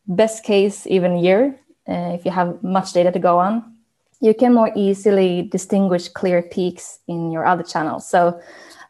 best 0.06 0.44
case, 0.44 0.86
even 0.86 1.18
year, 1.18 1.58
uh, 1.88 2.12
if 2.14 2.24
you 2.24 2.30
have 2.30 2.62
much 2.62 2.92
data 2.92 3.12
to 3.12 3.18
go 3.18 3.38
on. 3.38 3.74
You 4.20 4.32
can 4.32 4.54
more 4.54 4.72
easily 4.74 5.42
distinguish 5.42 6.08
clear 6.08 6.40
peaks 6.40 7.00
in 7.06 7.30
your 7.30 7.44
other 7.44 7.62
channels. 7.62 8.08
So 8.08 8.40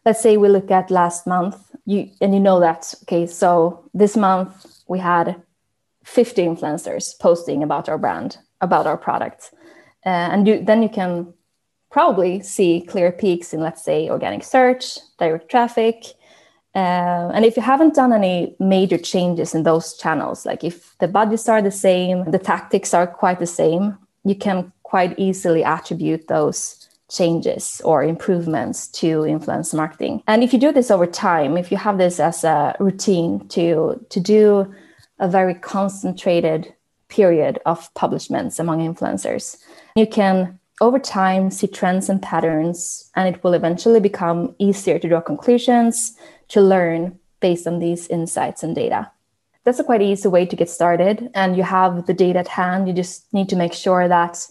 let's 0.05 0.21
say 0.21 0.37
we 0.37 0.49
look 0.49 0.71
at 0.71 0.91
last 0.91 1.27
month 1.27 1.57
you 1.87 2.11
and 2.21 2.35
you 2.35 2.41
know 2.41 2.61
that 2.61 2.95
okay 3.03 3.27
so 3.27 3.89
this 3.95 4.17
month 4.17 4.83
we 4.89 4.99
had 4.99 5.43
50 6.05 6.43
influencers 6.43 7.19
posting 7.19 7.63
about 7.63 7.89
our 7.89 7.99
brand 7.99 8.39
about 8.61 8.87
our 8.87 8.97
product. 8.97 9.53
Uh, 10.05 10.29
and 10.33 10.49
you, 10.49 10.65
then 10.65 10.83
you 10.83 10.89
can 10.89 11.33
probably 11.91 12.43
see 12.43 12.85
clear 12.89 13.13
peaks 13.13 13.55
in 13.55 13.61
let's 13.61 13.85
say 13.85 14.11
organic 14.11 14.43
search 14.43 14.99
direct 15.19 15.49
traffic. 15.49 16.05
Uh, 16.75 17.31
and 17.33 17.45
if 17.45 17.57
you 17.57 17.63
haven't 17.63 17.95
done 17.95 18.13
any 18.13 18.57
major 18.59 18.99
changes 18.99 19.55
in 19.55 19.63
those 19.63 19.97
channels 19.97 20.45
like 20.45 20.65
if 20.65 20.99
the 20.99 21.07
budgets 21.07 21.49
are 21.49 21.63
the 21.63 21.71
same 21.71 22.29
the 22.33 22.39
tactics 22.39 22.93
are 22.93 23.07
quite 23.07 23.39
the 23.39 23.47
same 23.47 23.97
you 24.25 24.35
can 24.35 24.73
quite 24.83 25.17
easily 25.17 25.63
attribute 25.63 26.27
those 26.27 26.84
changes 27.15 27.81
or 27.85 28.03
improvements 28.03 28.89
to 28.89 29.25
influence 29.25 29.73
marketing. 29.73 30.23
And 30.27 30.43
if 30.43 30.53
you 30.53 30.59
do 30.59 30.73
this 30.73 30.91
over 30.91 31.07
time, 31.07 31.57
if 31.57 31.71
you 31.71 31.79
have 31.79 31.99
this 31.99 32.21
as 32.21 32.45
a 32.45 32.75
routine 32.81 33.49
to, 33.49 34.05
to 34.11 34.21
do 34.21 34.75
a 35.19 35.29
very 35.29 35.55
concentrated 35.55 36.75
period 37.09 37.61
of 37.65 37.93
publishments 37.95 38.59
among 38.59 38.81
influencers, 38.81 39.57
you 39.95 40.07
can 40.07 40.59
over 40.81 40.99
time 40.99 41.51
see 41.51 41.69
trends 41.69 42.09
and 42.09 42.21
patterns, 42.21 43.11
and 43.15 43.33
it 43.33 43.43
will 43.45 43.55
eventually 43.55 44.01
become 44.01 44.55
easier 44.59 44.99
to 44.99 45.09
draw 45.09 45.21
conclusions, 45.21 46.17
to 46.49 46.61
learn 46.61 47.19
based 47.41 47.67
on 47.67 47.79
these 47.79 48.09
insights 48.09 48.63
and 48.63 48.75
data. 48.75 49.11
That's 49.65 49.79
a 49.79 49.85
quite 49.85 50.03
easy 50.03 50.29
way 50.29 50.45
to 50.47 50.57
get 50.57 50.69
started. 50.69 51.31
And 51.35 51.57
you 51.57 51.63
have 51.63 52.07
the 52.07 52.15
data 52.15 52.41
at 52.41 52.49
hand. 52.49 52.87
You 52.87 52.93
just 52.93 53.33
need 53.33 53.49
to 53.49 53.57
make 53.57 53.73
sure 53.73 54.09
that 54.09 54.47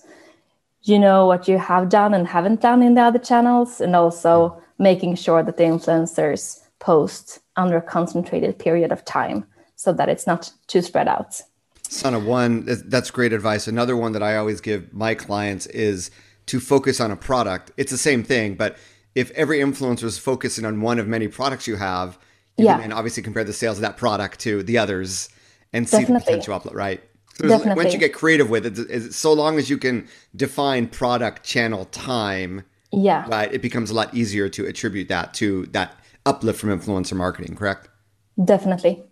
you 0.83 0.99
know 0.99 1.25
what 1.25 1.47
you 1.47 1.57
have 1.57 1.89
done 1.89 2.13
and 2.13 2.27
haven't 2.27 2.61
done 2.61 2.83
in 2.83 2.93
the 2.95 3.01
other 3.01 3.19
channels, 3.19 3.81
and 3.81 3.95
also 3.95 4.61
making 4.77 5.15
sure 5.15 5.43
that 5.43 5.57
the 5.57 5.63
influencers 5.63 6.59
post 6.79 7.39
under 7.55 7.77
a 7.77 7.81
concentrated 7.81 8.59
period 8.59 8.91
of 8.91 9.05
time 9.05 9.45
so 9.75 9.93
that 9.93 10.09
it's 10.09 10.27
not 10.27 10.51
too 10.67 10.81
spread 10.81 11.07
out. 11.07 11.41
Sanna, 11.87 12.19
one, 12.19 12.65
that's 12.85 13.11
great 13.11 13.33
advice. 13.33 13.67
Another 13.67 13.95
one 13.95 14.13
that 14.13 14.23
I 14.23 14.35
always 14.35 14.61
give 14.61 14.93
my 14.93 15.13
clients 15.13 15.67
is 15.67 16.09
to 16.47 16.59
focus 16.59 16.99
on 16.99 17.11
a 17.11 17.15
product. 17.15 17.71
It's 17.77 17.91
the 17.91 17.97
same 17.97 18.23
thing, 18.23 18.55
but 18.55 18.77
if 19.15 19.31
every 19.31 19.59
influencer 19.59 20.03
is 20.03 20.17
focusing 20.17 20.65
on 20.65 20.81
one 20.81 20.99
of 20.99 21.07
many 21.07 21.27
products 21.27 21.67
you 21.67 21.75
have, 21.75 22.17
you 22.57 22.65
yeah. 22.65 22.81
can 22.81 22.91
obviously 22.91 23.23
compare 23.23 23.43
the 23.43 23.53
sales 23.53 23.77
of 23.77 23.81
that 23.81 23.97
product 23.97 24.39
to 24.41 24.63
the 24.63 24.77
others 24.77 25.29
and 25.71 25.87
see 25.87 25.99
Definitely. 25.99 26.19
the 26.19 26.25
potential 26.25 26.53
uplift, 26.53 26.75
right? 26.75 27.03
So 27.33 27.47
Definitely. 27.47 27.83
once 27.83 27.93
you 27.93 27.99
get 27.99 28.13
creative 28.13 28.49
with 28.49 28.65
it, 28.65 28.77
it's, 28.89 29.15
so 29.15 29.33
long 29.33 29.57
as 29.57 29.69
you 29.69 29.77
can 29.77 30.07
define 30.35 30.87
product, 30.87 31.43
channel, 31.43 31.85
time, 31.85 32.63
yeah, 32.91 33.25
right, 33.27 33.51
it 33.51 33.61
becomes 33.61 33.89
a 33.89 33.95
lot 33.95 34.13
easier 34.13 34.49
to 34.49 34.65
attribute 34.67 35.07
that 35.07 35.33
to 35.35 35.65
that 35.67 35.97
uplift 36.25 36.59
from 36.59 36.69
influencer 36.69 37.15
marketing. 37.15 37.55
Correct? 37.55 37.89
Definitely, 38.43 39.03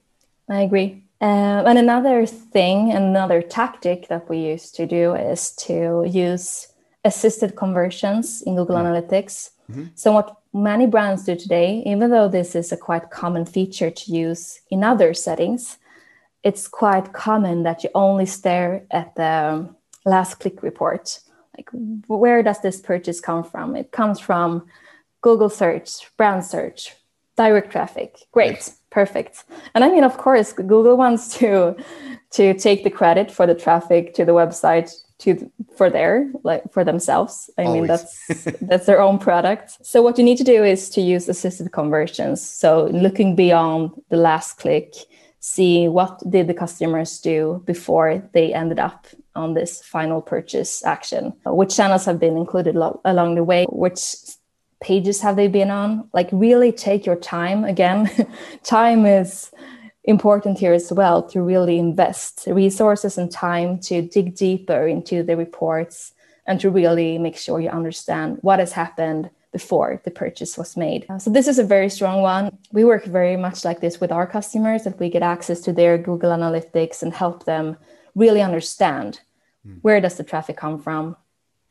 I 0.49 0.61
agree. 0.61 1.03
Uh, 1.19 1.63
and 1.65 1.77
another 1.77 2.25
thing, 2.25 2.91
another 2.91 3.41
tactic 3.41 4.07
that 4.07 4.29
we 4.29 4.37
used 4.37 4.75
to 4.75 4.85
do 4.87 5.13
is 5.13 5.51
to 5.51 6.03
use 6.07 6.67
assisted 7.03 7.55
conversions 7.55 8.41
in 8.43 8.55
Google 8.55 8.75
Analytics. 8.75 9.51
Mm-hmm. 9.71 9.85
So 9.95 10.11
what 10.11 10.37
many 10.53 10.85
brands 10.85 11.23
do 11.23 11.35
today, 11.35 11.83
even 11.85 12.09
though 12.09 12.27
this 12.27 12.55
is 12.55 12.71
a 12.71 12.77
quite 12.77 13.09
common 13.09 13.45
feature 13.45 13.89
to 13.89 14.11
use 14.11 14.61
in 14.69 14.83
other 14.83 15.13
settings, 15.13 15.77
it's 16.43 16.67
quite 16.67 17.13
common 17.13 17.63
that 17.63 17.83
you 17.83 17.89
only 17.93 18.25
stare 18.25 18.83
at 18.91 19.15
the 19.15 19.23
um, 19.53 19.75
last 20.05 20.35
click 20.35 20.63
report. 20.63 21.19
Like, 21.57 21.69
where 22.07 22.41
does 22.41 22.61
this 22.61 22.79
purchase 22.79 23.19
come 23.19 23.43
from? 23.43 23.75
It 23.75 23.91
comes 23.91 24.19
from 24.19 24.65
Google 25.21 25.49
search, 25.49 26.09
brand 26.17 26.43
search, 26.43 26.95
direct 27.37 27.71
traffic. 27.71 28.17
Great, 28.31 28.71
perfect. 28.89 29.43
And 29.75 29.83
I 29.83 29.89
mean, 29.89 30.03
of 30.03 30.17
course, 30.17 30.53
Google 30.53 30.97
wants 30.97 31.37
to 31.39 31.75
to 32.31 32.53
take 32.53 32.83
the 32.83 32.89
credit 32.89 33.29
for 33.29 33.45
the 33.45 33.53
traffic 33.53 34.13
to 34.13 34.23
the 34.23 34.31
website 34.31 34.89
to 35.19 35.51
for 35.75 35.89
their 35.89 36.31
like 36.43 36.63
for 36.71 36.83
themselves. 36.83 37.49
I 37.57 37.63
Always. 37.63 37.81
mean, 37.81 37.87
that's 37.87 38.43
that's 38.61 38.85
their 38.85 39.01
own 39.01 39.19
product. 39.19 39.85
So 39.85 40.01
what 40.01 40.17
you 40.17 40.23
need 40.23 40.37
to 40.37 40.43
do 40.43 40.63
is 40.63 40.89
to 40.91 41.01
use 41.01 41.29
assisted 41.29 41.71
conversions. 41.71 42.41
So 42.41 42.85
looking 42.85 43.35
beyond 43.35 43.91
the 44.09 44.17
last 44.17 44.57
click 44.57 44.95
see 45.41 45.87
what 45.87 46.21
did 46.29 46.47
the 46.47 46.53
customers 46.53 47.19
do 47.19 47.63
before 47.65 48.23
they 48.33 48.53
ended 48.53 48.79
up 48.79 49.07
on 49.35 49.55
this 49.55 49.81
final 49.81 50.21
purchase 50.21 50.85
action. 50.85 51.33
Which 51.45 51.75
channels 51.75 52.05
have 52.05 52.19
been 52.19 52.37
included 52.37 52.75
lo- 52.75 53.01
along 53.03 53.35
the 53.35 53.43
way? 53.43 53.65
Which 53.69 54.15
pages 54.81 55.19
have 55.21 55.35
they 55.35 55.47
been 55.47 55.71
on? 55.71 56.07
Like 56.13 56.29
really 56.31 56.71
take 56.71 57.07
your 57.07 57.15
time. 57.15 57.65
Again 57.65 58.09
time 58.63 59.05
is 59.07 59.51
important 60.03 60.59
here 60.59 60.73
as 60.73 60.91
well 60.93 61.23
to 61.29 61.41
really 61.41 61.79
invest 61.79 62.43
resources 62.47 63.17
and 63.17 63.31
time 63.31 63.79
to 63.79 64.03
dig 64.03 64.35
deeper 64.35 64.87
into 64.87 65.23
the 65.23 65.35
reports 65.35 66.13
and 66.45 66.59
to 66.59 66.69
really 66.69 67.17
make 67.17 67.37
sure 67.37 67.59
you 67.59 67.69
understand 67.69 68.37
what 68.41 68.59
has 68.59 68.73
happened 68.73 69.29
before 69.51 70.01
the 70.05 70.11
purchase 70.11 70.57
was 70.57 70.77
made. 70.77 71.05
So 71.19 71.29
this 71.29 71.47
is 71.47 71.59
a 71.59 71.63
very 71.63 71.89
strong 71.89 72.21
one. 72.21 72.57
We 72.71 72.85
work 72.85 73.05
very 73.05 73.35
much 73.35 73.65
like 73.65 73.81
this 73.81 73.99
with 73.99 74.11
our 74.11 74.25
customers 74.25 74.83
that 74.83 74.99
we 74.99 75.09
get 75.09 75.23
access 75.23 75.59
to 75.61 75.73
their 75.73 75.97
Google 75.97 76.31
Analytics 76.31 77.03
and 77.03 77.13
help 77.13 77.45
them 77.45 77.77
really 78.15 78.41
understand 78.41 79.19
mm. 79.67 79.79
where 79.81 79.99
does 79.99 80.15
the 80.15 80.23
traffic 80.23 80.57
come 80.57 80.79
from 80.79 81.17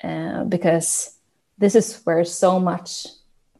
uh, 0.04 0.44
because 0.44 1.16
this 1.58 1.74
is 1.74 2.00
where 2.04 2.24
so 2.24 2.60
much 2.60 3.06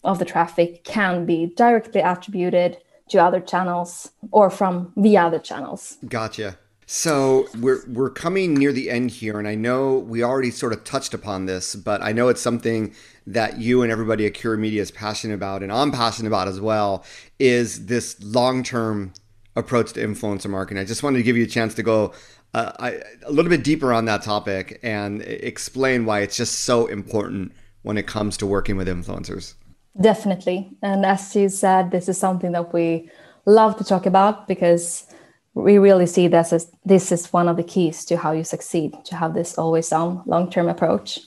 of 0.05 0.19
the 0.19 0.25
traffic 0.25 0.85
can 0.85 1.27
be 1.27 1.47
directly 1.57 2.01
attributed 2.01 2.79
to 3.11 3.19
other 3.19 3.41
channels 3.41 4.11
or 4.31 4.51
from 4.51 4.93
the 4.97 5.19
other 5.19 5.39
channels. 5.39 5.99
Gotcha. 6.07 6.59
So 6.93 7.47
we're 7.57 7.85
we're 7.87 8.11
coming 8.11 8.55
near 8.55 8.73
the 8.73 8.91
end 8.91 9.13
here, 9.13 9.39
and 9.39 9.47
I 9.47 9.55
know 9.55 9.99
we 9.99 10.25
already 10.25 10.51
sort 10.51 10.73
of 10.73 10.83
touched 10.83 11.15
upon 11.15 11.47
this, 11.47 11.77
but 11.77 12.03
I 12.03 12.11
know 12.11 12.27
it's 12.27 12.41
something 12.41 12.97
that 13.29 13.61
you 13.61 13.83
and 13.83 13.93
everybody 13.93 14.27
at 14.27 14.35
Cure 14.35 14.57
Media 14.57 14.83
is 14.83 14.91
passionate 14.91 15.35
about, 15.35 15.63
and 15.63 15.71
I'm 15.71 15.93
passionate 15.93 16.27
about 16.27 16.49
as 16.49 16.61
well. 16.61 17.05
Is 17.39 17.87
this 17.87 18.21
long 18.21 18.65
term 18.65 19.13
approach 19.55 19.93
to 19.93 20.05
influencer 20.05 20.51
marketing? 20.51 20.83
I 20.83 20.85
just 20.85 21.05
wanted 21.05 21.19
to 21.19 21.23
give 21.23 21.37
you 21.37 21.45
a 21.45 21.47
chance 21.47 21.75
to 21.75 21.85
go 21.85 22.13
uh, 22.55 22.73
I, 22.81 23.01
a 23.25 23.31
little 23.31 23.51
bit 23.51 23.63
deeper 23.63 23.93
on 23.93 24.07
that 24.07 24.23
topic 24.23 24.81
and 24.83 25.23
explain 25.23 26.07
why 26.07 26.23
it's 26.23 26.37
just 26.37 26.63
so 26.63 26.89
important 26.89 27.53
when 27.83 27.99
it 27.99 28.09
comes 28.09 28.37
to 28.39 28.47
working 28.47 28.77
with 28.77 28.89
influencers. 28.89 29.55
Definitely, 30.01 30.73
and 30.83 31.07
as 31.07 31.37
you 31.37 31.51
said, 31.51 31.93
this 31.93 32.09
is 32.09 32.19
something 32.19 32.51
that 32.51 32.73
we 32.73 33.09
love 33.47 33.77
to 33.77 33.85
talk 33.85 34.07
about 34.07 34.49
because 34.49 35.07
we 35.55 35.79
really 35.79 36.07
see 36.07 36.29
this 36.29 36.53
as 36.53 36.71
this 36.85 37.11
is 37.11 37.33
one 37.33 37.49
of 37.49 37.57
the 37.57 37.63
keys 37.63 38.05
to 38.07 38.17
how 38.17 38.33
you 38.33 38.45
succeed 38.45 38.95
to 39.05 39.17
have 39.17 39.35
this 39.35 39.59
always 39.59 39.93
on 39.93 40.23
long 40.27 40.51
term 40.51 40.69
approach. 40.69 41.21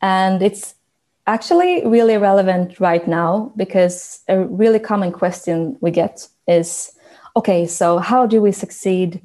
And 0.00 0.42
it's 0.42 0.74
actually 1.26 1.86
really 1.86 2.16
relevant 2.16 2.80
right 2.80 3.06
now 3.06 3.52
because 3.56 4.20
a 4.28 4.44
really 4.44 4.78
common 4.78 5.12
question 5.12 5.76
we 5.80 5.90
get 5.90 6.26
is 6.46 6.90
okay 7.36 7.66
so 7.66 7.98
how 7.98 8.24
do 8.24 8.40
we 8.40 8.50
succeed 8.50 9.20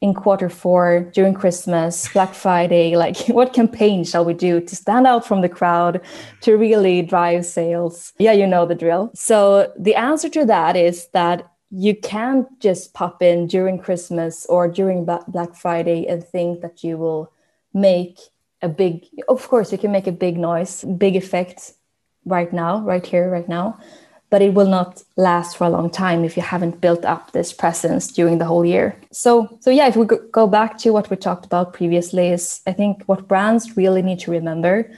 in 0.00 0.12
quarter 0.12 0.48
four 0.48 1.08
during 1.14 1.32
christmas 1.32 2.08
black 2.12 2.34
friday? 2.44 2.96
Like 2.96 3.16
what 3.28 3.52
campaign 3.52 4.04
shall 4.04 4.24
we 4.24 4.34
do 4.34 4.60
to 4.60 4.76
stand 4.76 5.06
out 5.06 5.26
from 5.26 5.40
the 5.40 5.48
crowd 5.48 6.00
to 6.42 6.56
really 6.56 7.02
drive 7.02 7.46
sales? 7.46 8.12
Yeah 8.18 8.32
you 8.32 8.46
know 8.46 8.66
the 8.66 8.74
drill. 8.74 9.10
So 9.14 9.72
the 9.78 9.94
answer 9.94 10.28
to 10.30 10.44
that 10.46 10.76
is 10.76 11.08
that 11.12 11.53
you 11.76 11.96
can't 11.96 12.46
just 12.60 12.94
pop 12.94 13.20
in 13.20 13.48
during 13.48 13.78
Christmas 13.78 14.46
or 14.46 14.68
during 14.68 15.04
Black 15.04 15.56
Friday 15.56 16.06
and 16.06 16.22
think 16.22 16.60
that 16.60 16.84
you 16.84 16.96
will 16.96 17.32
make 17.72 18.20
a 18.62 18.68
big, 18.68 19.04
of 19.28 19.48
course, 19.48 19.72
you 19.72 19.78
can 19.78 19.90
make 19.90 20.06
a 20.06 20.12
big 20.12 20.38
noise, 20.38 20.84
big 20.84 21.16
effect 21.16 21.72
right 22.24 22.52
now, 22.52 22.80
right 22.82 23.04
here, 23.04 23.28
right 23.28 23.48
now, 23.48 23.76
but 24.30 24.40
it 24.40 24.54
will 24.54 24.68
not 24.68 25.02
last 25.16 25.56
for 25.56 25.64
a 25.64 25.68
long 25.68 25.90
time 25.90 26.24
if 26.24 26.36
you 26.36 26.44
haven't 26.44 26.80
built 26.80 27.04
up 27.04 27.32
this 27.32 27.52
presence 27.52 28.06
during 28.12 28.38
the 28.38 28.44
whole 28.44 28.64
year. 28.64 28.96
So, 29.10 29.58
so 29.60 29.70
yeah, 29.70 29.88
if 29.88 29.96
we 29.96 30.06
go 30.06 30.46
back 30.46 30.78
to 30.78 30.92
what 30.92 31.10
we 31.10 31.16
talked 31.16 31.44
about 31.44 31.72
previously, 31.72 32.28
is 32.28 32.60
I 32.68 32.72
think 32.72 33.02
what 33.06 33.26
brands 33.26 33.76
really 33.76 34.00
need 34.00 34.20
to 34.20 34.30
remember 34.30 34.92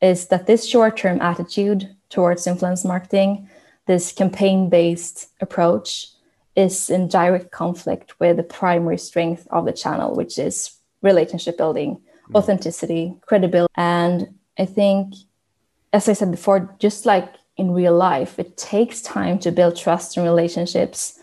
is 0.00 0.28
that 0.28 0.46
this 0.46 0.66
short-term 0.66 1.20
attitude 1.20 1.94
towards 2.08 2.46
influence 2.46 2.86
marketing, 2.86 3.50
this 3.86 4.12
campaign-based 4.12 5.28
approach 5.42 6.08
is 6.54 6.90
in 6.90 7.08
direct 7.08 7.50
conflict 7.50 8.18
with 8.20 8.36
the 8.36 8.42
primary 8.42 8.98
strength 8.98 9.46
of 9.50 9.64
the 9.64 9.72
channel, 9.72 10.14
which 10.14 10.38
is 10.38 10.76
relationship 11.00 11.56
building, 11.56 12.00
mm. 12.30 12.34
authenticity, 12.34 13.14
credibility. 13.22 13.72
And 13.76 14.34
I 14.58 14.66
think, 14.66 15.14
as 15.92 16.08
I 16.08 16.12
said 16.12 16.30
before, 16.30 16.74
just 16.78 17.06
like 17.06 17.32
in 17.56 17.72
real 17.72 17.96
life, 17.96 18.38
it 18.38 18.56
takes 18.56 19.02
time 19.02 19.38
to 19.40 19.52
build 19.52 19.76
trust 19.76 20.16
and 20.16 20.26
relationships. 20.26 21.18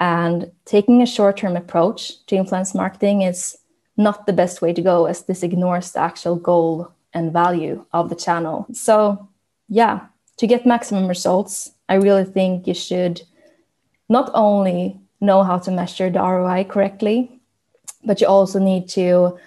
And 0.00 0.50
taking 0.64 1.02
a 1.02 1.06
short 1.06 1.36
term 1.36 1.56
approach 1.56 2.24
to 2.26 2.36
influence 2.36 2.74
marketing 2.74 3.22
is 3.22 3.56
not 3.96 4.26
the 4.26 4.32
best 4.32 4.60
way 4.60 4.72
to 4.72 4.82
go, 4.82 5.06
as 5.06 5.24
this 5.24 5.42
ignores 5.42 5.92
the 5.92 6.00
actual 6.00 6.36
goal 6.36 6.90
and 7.12 7.32
value 7.32 7.86
of 7.92 8.08
the 8.08 8.16
channel. 8.16 8.66
So, 8.72 9.28
yeah, 9.68 10.06
to 10.38 10.46
get 10.46 10.66
maximum 10.66 11.06
results, 11.06 11.70
I 11.88 11.94
really 11.94 12.24
think 12.24 12.66
you 12.66 12.74
should 12.74 13.22
not 14.08 14.30
only 14.34 15.00
know 15.20 15.42
how 15.42 15.58
to 15.58 15.70
measure 15.70 16.10
the 16.10 16.20
ROI 16.20 16.64
correctly, 16.64 17.40
but 18.04 18.20
you 18.20 18.26
also 18.26 18.58
need 18.58 18.88
to 18.90 19.38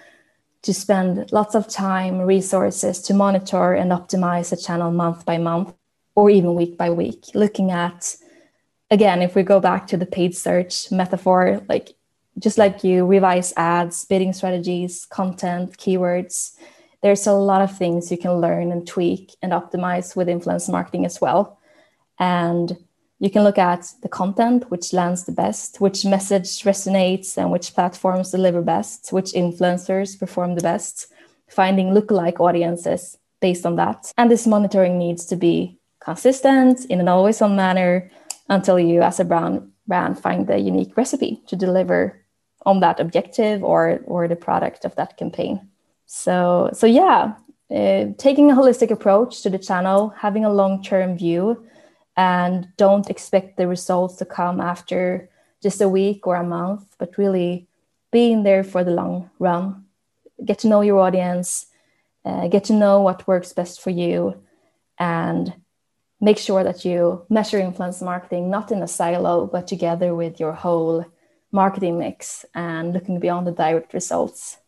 to 0.62 0.74
spend 0.74 1.30
lots 1.30 1.54
of 1.54 1.68
time, 1.68 2.18
resources 2.18 3.00
to 3.02 3.14
monitor 3.14 3.74
and 3.74 3.92
optimize 3.92 4.50
the 4.50 4.56
channel 4.56 4.90
month 4.90 5.24
by 5.24 5.38
month 5.38 5.72
or 6.16 6.30
even 6.30 6.56
week 6.56 6.76
by 6.76 6.90
week, 6.90 7.26
looking 7.32 7.70
at 7.70 8.16
again, 8.90 9.22
if 9.22 9.34
we 9.34 9.42
go 9.42 9.60
back 9.60 9.86
to 9.86 9.96
the 9.96 10.06
paid 10.06 10.36
search 10.36 10.90
metaphor, 10.90 11.62
like 11.68 11.94
just 12.38 12.58
like 12.58 12.82
you 12.82 13.06
revise 13.06 13.52
ads, 13.56 14.04
bidding 14.04 14.32
strategies, 14.32 15.06
content, 15.06 15.76
keywords, 15.76 16.54
there's 17.02 17.26
a 17.26 17.32
lot 17.32 17.62
of 17.62 17.76
things 17.76 18.10
you 18.10 18.18
can 18.18 18.40
learn 18.40 18.72
and 18.72 18.86
tweak 18.86 19.36
and 19.42 19.52
optimize 19.52 20.16
with 20.16 20.28
influence 20.28 20.68
marketing 20.68 21.04
as 21.04 21.20
well. 21.20 21.58
And 22.18 22.76
you 23.20 23.30
can 23.30 23.42
look 23.42 23.58
at 23.58 23.92
the 24.02 24.08
content, 24.08 24.70
which 24.70 24.92
lands 24.92 25.24
the 25.24 25.32
best, 25.32 25.80
which 25.80 26.04
message 26.04 26.62
resonates, 26.62 27.36
and 27.36 27.50
which 27.50 27.74
platforms 27.74 28.30
deliver 28.30 28.62
best, 28.62 29.12
which 29.12 29.32
influencers 29.32 30.18
perform 30.18 30.54
the 30.54 30.62
best, 30.62 31.12
finding 31.48 31.88
lookalike 31.88 32.38
audiences 32.38 33.18
based 33.40 33.66
on 33.66 33.76
that. 33.76 34.12
And 34.16 34.30
this 34.30 34.46
monitoring 34.46 34.98
needs 34.98 35.26
to 35.26 35.36
be 35.36 35.78
consistent 36.00 36.84
in 36.86 37.00
an 37.00 37.08
always 37.08 37.42
on 37.42 37.56
manner 37.56 38.10
until 38.48 38.78
you, 38.78 39.02
as 39.02 39.18
a 39.18 39.24
brand, 39.24 39.72
brand 39.86 40.18
find 40.18 40.46
the 40.46 40.58
unique 40.58 40.96
recipe 40.96 41.42
to 41.48 41.56
deliver 41.56 42.24
on 42.64 42.80
that 42.80 43.00
objective 43.00 43.64
or, 43.64 44.00
or 44.04 44.28
the 44.28 44.36
product 44.36 44.84
of 44.84 44.94
that 44.96 45.16
campaign. 45.16 45.68
So, 46.06 46.70
so 46.72 46.86
yeah, 46.86 47.34
uh, 47.70 48.06
taking 48.16 48.50
a 48.50 48.54
holistic 48.54 48.90
approach 48.90 49.42
to 49.42 49.50
the 49.50 49.58
channel, 49.58 50.10
having 50.16 50.44
a 50.44 50.52
long 50.52 50.82
term 50.82 51.18
view 51.18 51.66
and 52.18 52.66
don't 52.76 53.08
expect 53.08 53.56
the 53.56 53.68
results 53.68 54.16
to 54.16 54.24
come 54.24 54.60
after 54.60 55.30
just 55.62 55.80
a 55.80 55.88
week 55.88 56.26
or 56.26 56.34
a 56.34 56.42
month, 56.42 56.96
but 56.98 57.16
really 57.16 57.68
being 58.10 58.42
there 58.42 58.64
for 58.64 58.82
the 58.82 58.90
long 58.90 59.30
run. 59.38 59.84
Get 60.44 60.58
to 60.60 60.68
know 60.68 60.80
your 60.80 60.98
audience, 60.98 61.66
uh, 62.24 62.48
get 62.48 62.64
to 62.64 62.72
know 62.72 63.00
what 63.00 63.28
works 63.28 63.52
best 63.52 63.80
for 63.80 63.90
you, 63.90 64.34
and 64.98 65.54
make 66.20 66.38
sure 66.38 66.64
that 66.64 66.84
you 66.84 67.24
measure 67.30 67.60
influence 67.60 68.02
marketing 68.02 68.50
not 68.50 68.72
in 68.72 68.82
a 68.82 68.88
silo, 68.88 69.46
but 69.46 69.68
together 69.68 70.12
with 70.12 70.40
your 70.40 70.52
whole 70.52 71.04
marketing 71.52 72.00
mix 72.00 72.44
and 72.52 72.94
looking 72.94 73.20
beyond 73.20 73.46
the 73.46 73.52
direct 73.52 73.94
results. 73.94 74.58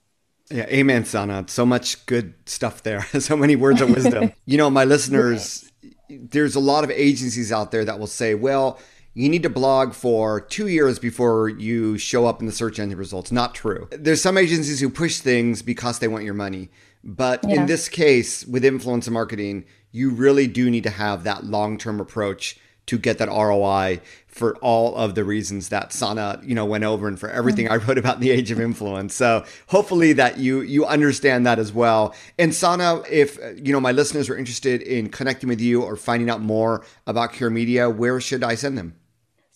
Yeah, 0.52 0.66
amen, 0.66 1.04
Sanna. 1.04 1.44
So 1.48 1.66
much 1.66 2.06
good 2.06 2.34
stuff 2.46 2.84
there. 2.84 3.02
so 3.18 3.36
many 3.36 3.56
words 3.56 3.80
of 3.80 3.90
wisdom. 3.90 4.32
you 4.46 4.56
know, 4.56 4.70
my 4.70 4.84
listeners 4.84 5.69
there's 6.10 6.54
a 6.54 6.60
lot 6.60 6.84
of 6.84 6.90
agencies 6.90 7.52
out 7.52 7.70
there 7.70 7.84
that 7.84 7.98
will 7.98 8.06
say, 8.06 8.34
well, 8.34 8.78
you 9.14 9.28
need 9.28 9.42
to 9.42 9.50
blog 9.50 9.92
for 9.92 10.40
two 10.40 10.68
years 10.68 10.98
before 10.98 11.48
you 11.48 11.98
show 11.98 12.26
up 12.26 12.40
in 12.40 12.46
the 12.46 12.52
search 12.52 12.78
engine 12.78 12.98
results. 12.98 13.32
Not 13.32 13.54
true. 13.54 13.88
There's 13.90 14.22
some 14.22 14.38
agencies 14.38 14.80
who 14.80 14.88
push 14.88 15.18
things 15.18 15.62
because 15.62 15.98
they 15.98 16.08
want 16.08 16.24
your 16.24 16.34
money. 16.34 16.70
But 17.02 17.40
yeah. 17.46 17.60
in 17.60 17.66
this 17.66 17.88
case, 17.88 18.46
with 18.46 18.62
influencer 18.62 19.10
marketing, 19.10 19.64
you 19.90 20.10
really 20.10 20.46
do 20.46 20.70
need 20.70 20.84
to 20.84 20.90
have 20.90 21.24
that 21.24 21.44
long 21.44 21.78
term 21.78 22.00
approach 22.00 22.58
to 22.86 22.98
get 22.98 23.18
that 23.18 23.28
ROI 23.28 24.00
for 24.26 24.56
all 24.58 24.94
of 24.94 25.14
the 25.14 25.24
reasons 25.24 25.68
that 25.70 25.92
Sanna, 25.92 26.40
you 26.42 26.54
know, 26.54 26.64
went 26.64 26.84
over 26.84 27.08
and 27.08 27.18
for 27.18 27.28
everything 27.28 27.66
mm. 27.66 27.72
I 27.72 27.76
wrote 27.76 27.98
about 27.98 28.16
in 28.16 28.20
the 28.22 28.30
age 28.30 28.50
of 28.50 28.60
influence. 28.60 29.14
So 29.14 29.44
hopefully 29.66 30.12
that 30.14 30.38
you 30.38 30.60
you 30.60 30.86
understand 30.86 31.46
that 31.46 31.58
as 31.58 31.72
well. 31.72 32.14
And 32.38 32.54
Sanna, 32.54 33.02
if 33.10 33.38
you 33.56 33.72
know 33.72 33.80
my 33.80 33.92
listeners 33.92 34.28
are 34.28 34.36
interested 34.36 34.82
in 34.82 35.08
connecting 35.08 35.48
with 35.48 35.60
you 35.60 35.82
or 35.82 35.96
finding 35.96 36.30
out 36.30 36.40
more 36.40 36.84
about 37.06 37.32
Cure 37.32 37.50
Media, 37.50 37.90
where 37.90 38.20
should 38.20 38.44
I 38.44 38.54
send 38.54 38.78
them? 38.78 38.94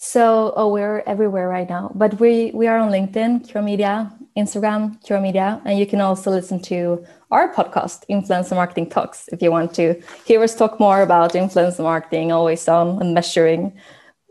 So, 0.06 0.52
oh, 0.54 0.68
we're 0.68 1.02
everywhere 1.06 1.48
right 1.48 1.66
now, 1.66 1.90
but 1.94 2.20
we 2.20 2.50
we 2.52 2.66
are 2.66 2.76
on 2.76 2.90
LinkedIn, 2.90 3.48
Cure 3.48 3.62
Media, 3.62 4.12
Instagram, 4.36 5.02
Cure 5.02 5.18
Media, 5.18 5.62
and 5.64 5.78
you 5.78 5.86
can 5.86 6.02
also 6.02 6.30
listen 6.30 6.60
to 6.64 7.02
our 7.30 7.54
podcast, 7.54 8.04
Influencer 8.10 8.54
Marketing 8.54 8.86
Talks, 8.86 9.28
if 9.32 9.40
you 9.40 9.50
want 9.50 9.72
to 9.76 9.98
hear 10.26 10.42
us 10.42 10.54
talk 10.54 10.78
more 10.78 11.00
about 11.00 11.32
influencer 11.32 11.82
marketing, 11.82 12.32
always 12.32 12.68
on 12.68 13.00
and 13.00 13.14
measuring, 13.14 13.72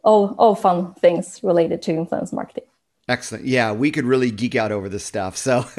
all 0.04 0.36
all 0.38 0.54
fun 0.54 0.94
things 0.94 1.40
related 1.42 1.82
to 1.82 1.92
influence 1.92 2.32
marketing. 2.32 2.66
Excellent. 3.10 3.46
Yeah, 3.46 3.72
we 3.72 3.90
could 3.90 4.06
really 4.06 4.30
geek 4.30 4.54
out 4.54 4.72
over 4.72 4.88
this 4.88 5.04
stuff. 5.04 5.36
So, 5.36 5.66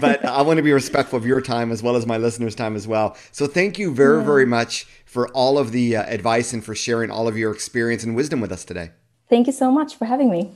but 0.00 0.24
I 0.24 0.42
want 0.42 0.56
to 0.56 0.64
be 0.64 0.72
respectful 0.72 1.18
of 1.18 1.24
your 1.24 1.40
time 1.40 1.70
as 1.70 1.84
well 1.84 1.94
as 1.94 2.04
my 2.04 2.18
listeners' 2.18 2.56
time 2.56 2.74
as 2.74 2.88
well. 2.88 3.16
So, 3.30 3.46
thank 3.46 3.78
you 3.78 3.94
very, 3.94 4.18
yeah. 4.18 4.24
very 4.26 4.46
much 4.46 4.88
for 5.04 5.28
all 5.28 5.56
of 5.56 5.70
the 5.70 5.94
uh, 5.94 6.02
advice 6.02 6.52
and 6.52 6.64
for 6.64 6.74
sharing 6.74 7.12
all 7.12 7.28
of 7.28 7.38
your 7.38 7.52
experience 7.52 8.02
and 8.02 8.16
wisdom 8.16 8.40
with 8.40 8.50
us 8.50 8.64
today. 8.64 8.90
Thank 9.28 9.46
you 9.46 9.52
so 9.52 9.70
much 9.70 9.96
for 9.96 10.04
having 10.04 10.30
me. 10.30 10.52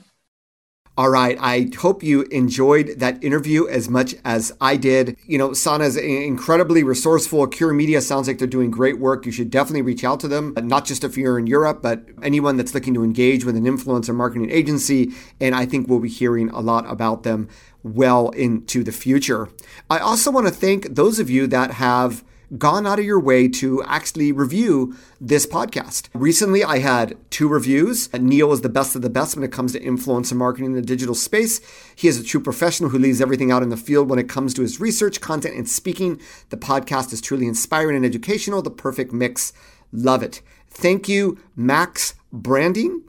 All 0.96 1.08
right. 1.08 1.38
I 1.40 1.70
hope 1.78 2.02
you 2.02 2.22
enjoyed 2.24 2.98
that 2.98 3.24
interview 3.24 3.66
as 3.66 3.88
much 3.88 4.14
as 4.22 4.52
I 4.60 4.76
did. 4.76 5.16
You 5.24 5.38
know, 5.38 5.54
Sanna 5.54 5.84
is 5.84 5.96
incredibly 5.96 6.82
resourceful. 6.82 7.46
Cure 7.46 7.72
Media 7.72 8.02
sounds 8.02 8.28
like 8.28 8.38
they're 8.38 8.46
doing 8.46 8.70
great 8.70 8.98
work. 8.98 9.24
You 9.24 9.32
should 9.32 9.50
definitely 9.50 9.80
reach 9.82 10.04
out 10.04 10.20
to 10.20 10.28
them, 10.28 10.52
not 10.62 10.84
just 10.84 11.02
if 11.02 11.16
you're 11.16 11.38
in 11.38 11.46
Europe, 11.46 11.80
but 11.80 12.04
anyone 12.22 12.58
that's 12.58 12.74
looking 12.74 12.92
to 12.94 13.04
engage 13.04 13.44
with 13.44 13.56
an 13.56 13.64
influencer 13.64 14.14
marketing 14.14 14.50
agency. 14.50 15.12
And 15.40 15.54
I 15.54 15.64
think 15.64 15.88
we'll 15.88 16.00
be 16.00 16.08
hearing 16.10 16.50
a 16.50 16.60
lot 16.60 16.84
about 16.90 17.22
them 17.22 17.48
well 17.82 18.28
into 18.30 18.84
the 18.84 18.92
future. 18.92 19.48
I 19.88 20.00
also 20.00 20.30
want 20.30 20.48
to 20.48 20.52
thank 20.52 20.94
those 20.94 21.18
of 21.18 21.30
you 21.30 21.46
that 21.46 21.70
have 21.72 22.22
gone 22.58 22.86
out 22.86 22.98
of 22.98 23.04
your 23.04 23.20
way 23.20 23.48
to 23.48 23.82
actually 23.84 24.32
review 24.32 24.96
this 25.20 25.46
podcast. 25.46 26.08
Recently, 26.14 26.64
I 26.64 26.78
had 26.78 27.16
two 27.30 27.48
reviews. 27.48 28.12
Neal 28.12 28.52
is 28.52 28.62
the 28.62 28.68
best 28.68 28.96
of 28.96 29.02
the 29.02 29.10
best 29.10 29.36
when 29.36 29.44
it 29.44 29.52
comes 29.52 29.72
to 29.72 29.80
influencer 29.80 30.34
marketing 30.34 30.66
in 30.66 30.72
the 30.72 30.82
digital 30.82 31.14
space. 31.14 31.60
He 31.94 32.08
is 32.08 32.18
a 32.18 32.24
true 32.24 32.40
professional 32.40 32.90
who 32.90 32.98
leaves 32.98 33.20
everything 33.20 33.52
out 33.52 33.62
in 33.62 33.68
the 33.68 33.76
field 33.76 34.10
when 34.10 34.18
it 34.18 34.28
comes 34.28 34.54
to 34.54 34.62
his 34.62 34.80
research, 34.80 35.20
content, 35.20 35.56
and 35.56 35.68
speaking. 35.68 36.20
The 36.48 36.56
podcast 36.56 37.12
is 37.12 37.20
truly 37.20 37.46
inspiring 37.46 37.96
and 37.96 38.04
educational, 38.04 38.62
the 38.62 38.70
perfect 38.70 39.12
mix. 39.12 39.52
Love 39.92 40.22
it. 40.22 40.42
Thank 40.68 41.08
you, 41.08 41.38
Max 41.56 42.14
Branding. 42.32 43.02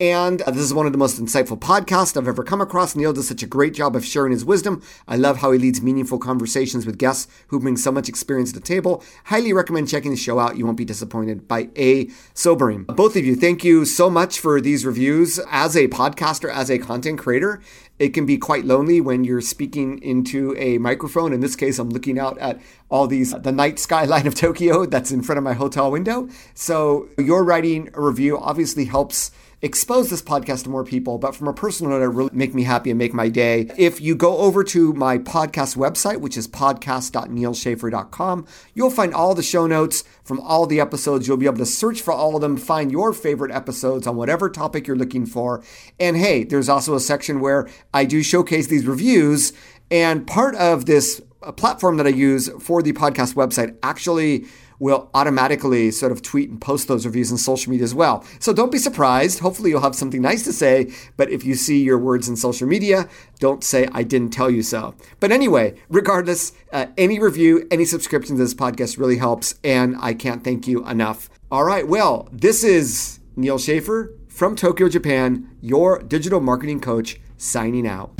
And 0.00 0.42
uh, 0.42 0.52
this 0.52 0.62
is 0.62 0.72
one 0.72 0.86
of 0.86 0.92
the 0.92 0.98
most 0.98 1.20
insightful 1.20 1.58
podcasts 1.58 2.16
I've 2.16 2.28
ever 2.28 2.44
come 2.44 2.60
across. 2.60 2.94
Neal 2.94 3.12
does 3.12 3.26
such 3.26 3.42
a 3.42 3.48
great 3.48 3.74
job 3.74 3.96
of 3.96 4.04
sharing 4.04 4.30
his 4.30 4.44
wisdom. 4.44 4.80
I 5.08 5.16
love 5.16 5.38
how 5.38 5.50
he 5.50 5.58
leads 5.58 5.82
meaningful 5.82 6.20
conversations 6.20 6.86
with 6.86 6.98
guests 6.98 7.26
who 7.48 7.58
bring 7.58 7.76
so 7.76 7.90
much 7.90 8.08
experience 8.08 8.52
to 8.52 8.60
the 8.60 8.64
table. 8.64 9.02
Highly 9.24 9.52
recommend 9.52 9.88
checking 9.88 10.12
the 10.12 10.16
show 10.16 10.38
out. 10.38 10.56
You 10.56 10.66
won't 10.66 10.78
be 10.78 10.84
disappointed 10.84 11.48
by 11.48 11.70
A. 11.76 12.10
Sobering. 12.32 12.84
Both 12.84 13.16
of 13.16 13.24
you, 13.24 13.34
thank 13.34 13.64
you 13.64 13.84
so 13.84 14.08
much 14.08 14.38
for 14.38 14.60
these 14.60 14.86
reviews. 14.86 15.40
As 15.50 15.76
a 15.76 15.88
podcaster, 15.88 16.48
as 16.48 16.70
a 16.70 16.78
content 16.78 17.18
creator, 17.18 17.60
it 17.98 18.10
can 18.10 18.24
be 18.24 18.38
quite 18.38 18.64
lonely 18.64 19.00
when 19.00 19.24
you're 19.24 19.40
speaking 19.40 20.00
into 20.00 20.54
a 20.56 20.78
microphone. 20.78 21.32
In 21.32 21.40
this 21.40 21.56
case, 21.56 21.80
I'm 21.80 21.90
looking 21.90 22.20
out 22.20 22.38
at 22.38 22.60
all 22.88 23.08
these, 23.08 23.32
the 23.32 23.50
night 23.50 23.80
skyline 23.80 24.28
of 24.28 24.36
Tokyo 24.36 24.86
that's 24.86 25.10
in 25.10 25.22
front 25.22 25.38
of 25.38 25.42
my 25.42 25.54
hotel 25.54 25.90
window. 25.90 26.28
So 26.54 27.08
your 27.18 27.42
writing 27.42 27.90
a 27.94 28.00
review 28.00 28.38
obviously 28.38 28.84
helps 28.84 29.32
expose 29.60 30.10
this 30.10 30.22
podcast 30.22 30.62
to 30.64 30.70
more 30.70 30.84
people. 30.84 31.18
But 31.18 31.34
from 31.34 31.48
a 31.48 31.52
personal 31.52 31.92
note, 31.92 32.02
it 32.02 32.08
really 32.08 32.30
make 32.32 32.54
me 32.54 32.62
happy 32.62 32.90
and 32.90 32.98
make 32.98 33.12
my 33.12 33.28
day. 33.28 33.68
If 33.76 34.00
you 34.00 34.14
go 34.14 34.38
over 34.38 34.62
to 34.64 34.92
my 34.92 35.18
podcast 35.18 35.76
website, 35.76 36.20
which 36.20 36.36
is 36.36 36.46
podcast.nealschaffer.com, 36.46 38.46
you'll 38.74 38.90
find 38.90 39.14
all 39.14 39.34
the 39.34 39.42
show 39.42 39.66
notes 39.66 40.04
from 40.22 40.38
all 40.40 40.66
the 40.66 40.80
episodes. 40.80 41.26
You'll 41.26 41.36
be 41.36 41.46
able 41.46 41.58
to 41.58 41.66
search 41.66 42.00
for 42.00 42.12
all 42.12 42.36
of 42.36 42.42
them, 42.42 42.56
find 42.56 42.92
your 42.92 43.12
favorite 43.12 43.52
episodes 43.52 44.06
on 44.06 44.16
whatever 44.16 44.48
topic 44.48 44.86
you're 44.86 44.96
looking 44.96 45.26
for. 45.26 45.62
And 45.98 46.16
hey, 46.16 46.44
there's 46.44 46.68
also 46.68 46.94
a 46.94 47.00
section 47.00 47.40
where 47.40 47.68
I 47.92 48.04
do 48.04 48.22
showcase 48.22 48.68
these 48.68 48.86
reviews. 48.86 49.52
And 49.90 50.26
part 50.26 50.54
of 50.56 50.86
this 50.86 51.20
uh, 51.42 51.52
platform 51.52 51.96
that 51.96 52.06
I 52.06 52.10
use 52.10 52.48
for 52.60 52.82
the 52.82 52.92
podcast 52.92 53.34
website 53.34 53.76
actually 53.82 54.44
will 54.78 55.10
automatically 55.14 55.90
sort 55.90 56.12
of 56.12 56.22
tweet 56.22 56.50
and 56.50 56.60
post 56.60 56.88
those 56.88 57.04
reviews 57.04 57.32
on 57.32 57.38
social 57.38 57.70
media 57.70 57.84
as 57.84 57.94
well. 57.94 58.24
So 58.38 58.52
don't 58.52 58.72
be 58.72 58.78
surprised. 58.78 59.40
Hopefully, 59.40 59.70
you'll 59.70 59.80
have 59.80 59.94
something 59.94 60.22
nice 60.22 60.44
to 60.44 60.52
say. 60.52 60.92
But 61.16 61.30
if 61.30 61.44
you 61.44 61.54
see 61.54 61.82
your 61.82 61.98
words 61.98 62.28
in 62.28 62.36
social 62.36 62.68
media, 62.68 63.08
don't 63.38 63.64
say, 63.64 63.88
I 63.92 64.02
didn't 64.02 64.30
tell 64.30 64.50
you 64.50 64.62
so. 64.62 64.94
But 65.20 65.32
anyway, 65.32 65.74
regardless, 65.88 66.52
uh, 66.72 66.86
any 66.96 67.18
review, 67.18 67.66
any 67.70 67.84
subscription 67.84 68.36
to 68.36 68.42
this 68.42 68.54
podcast 68.54 68.98
really 68.98 69.18
helps. 69.18 69.54
And 69.64 69.96
I 70.00 70.14
can't 70.14 70.44
thank 70.44 70.66
you 70.66 70.86
enough. 70.86 71.28
All 71.50 71.64
right. 71.64 71.86
Well, 71.86 72.28
this 72.32 72.62
is 72.62 73.20
Neal 73.36 73.58
Schaffer 73.58 74.14
from 74.28 74.54
Tokyo, 74.54 74.88
Japan, 74.88 75.50
your 75.60 76.00
digital 76.00 76.40
marketing 76.40 76.80
coach, 76.80 77.20
signing 77.36 77.86
out. 77.86 78.12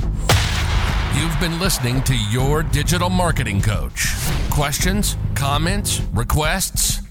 You've 1.15 1.39
been 1.39 1.59
listening 1.59 2.01
to 2.03 2.15
Your 2.15 2.63
Digital 2.63 3.09
Marketing 3.09 3.61
Coach. 3.61 4.15
Questions, 4.59 5.15
comments, 5.35 6.01
requests, 6.11 6.99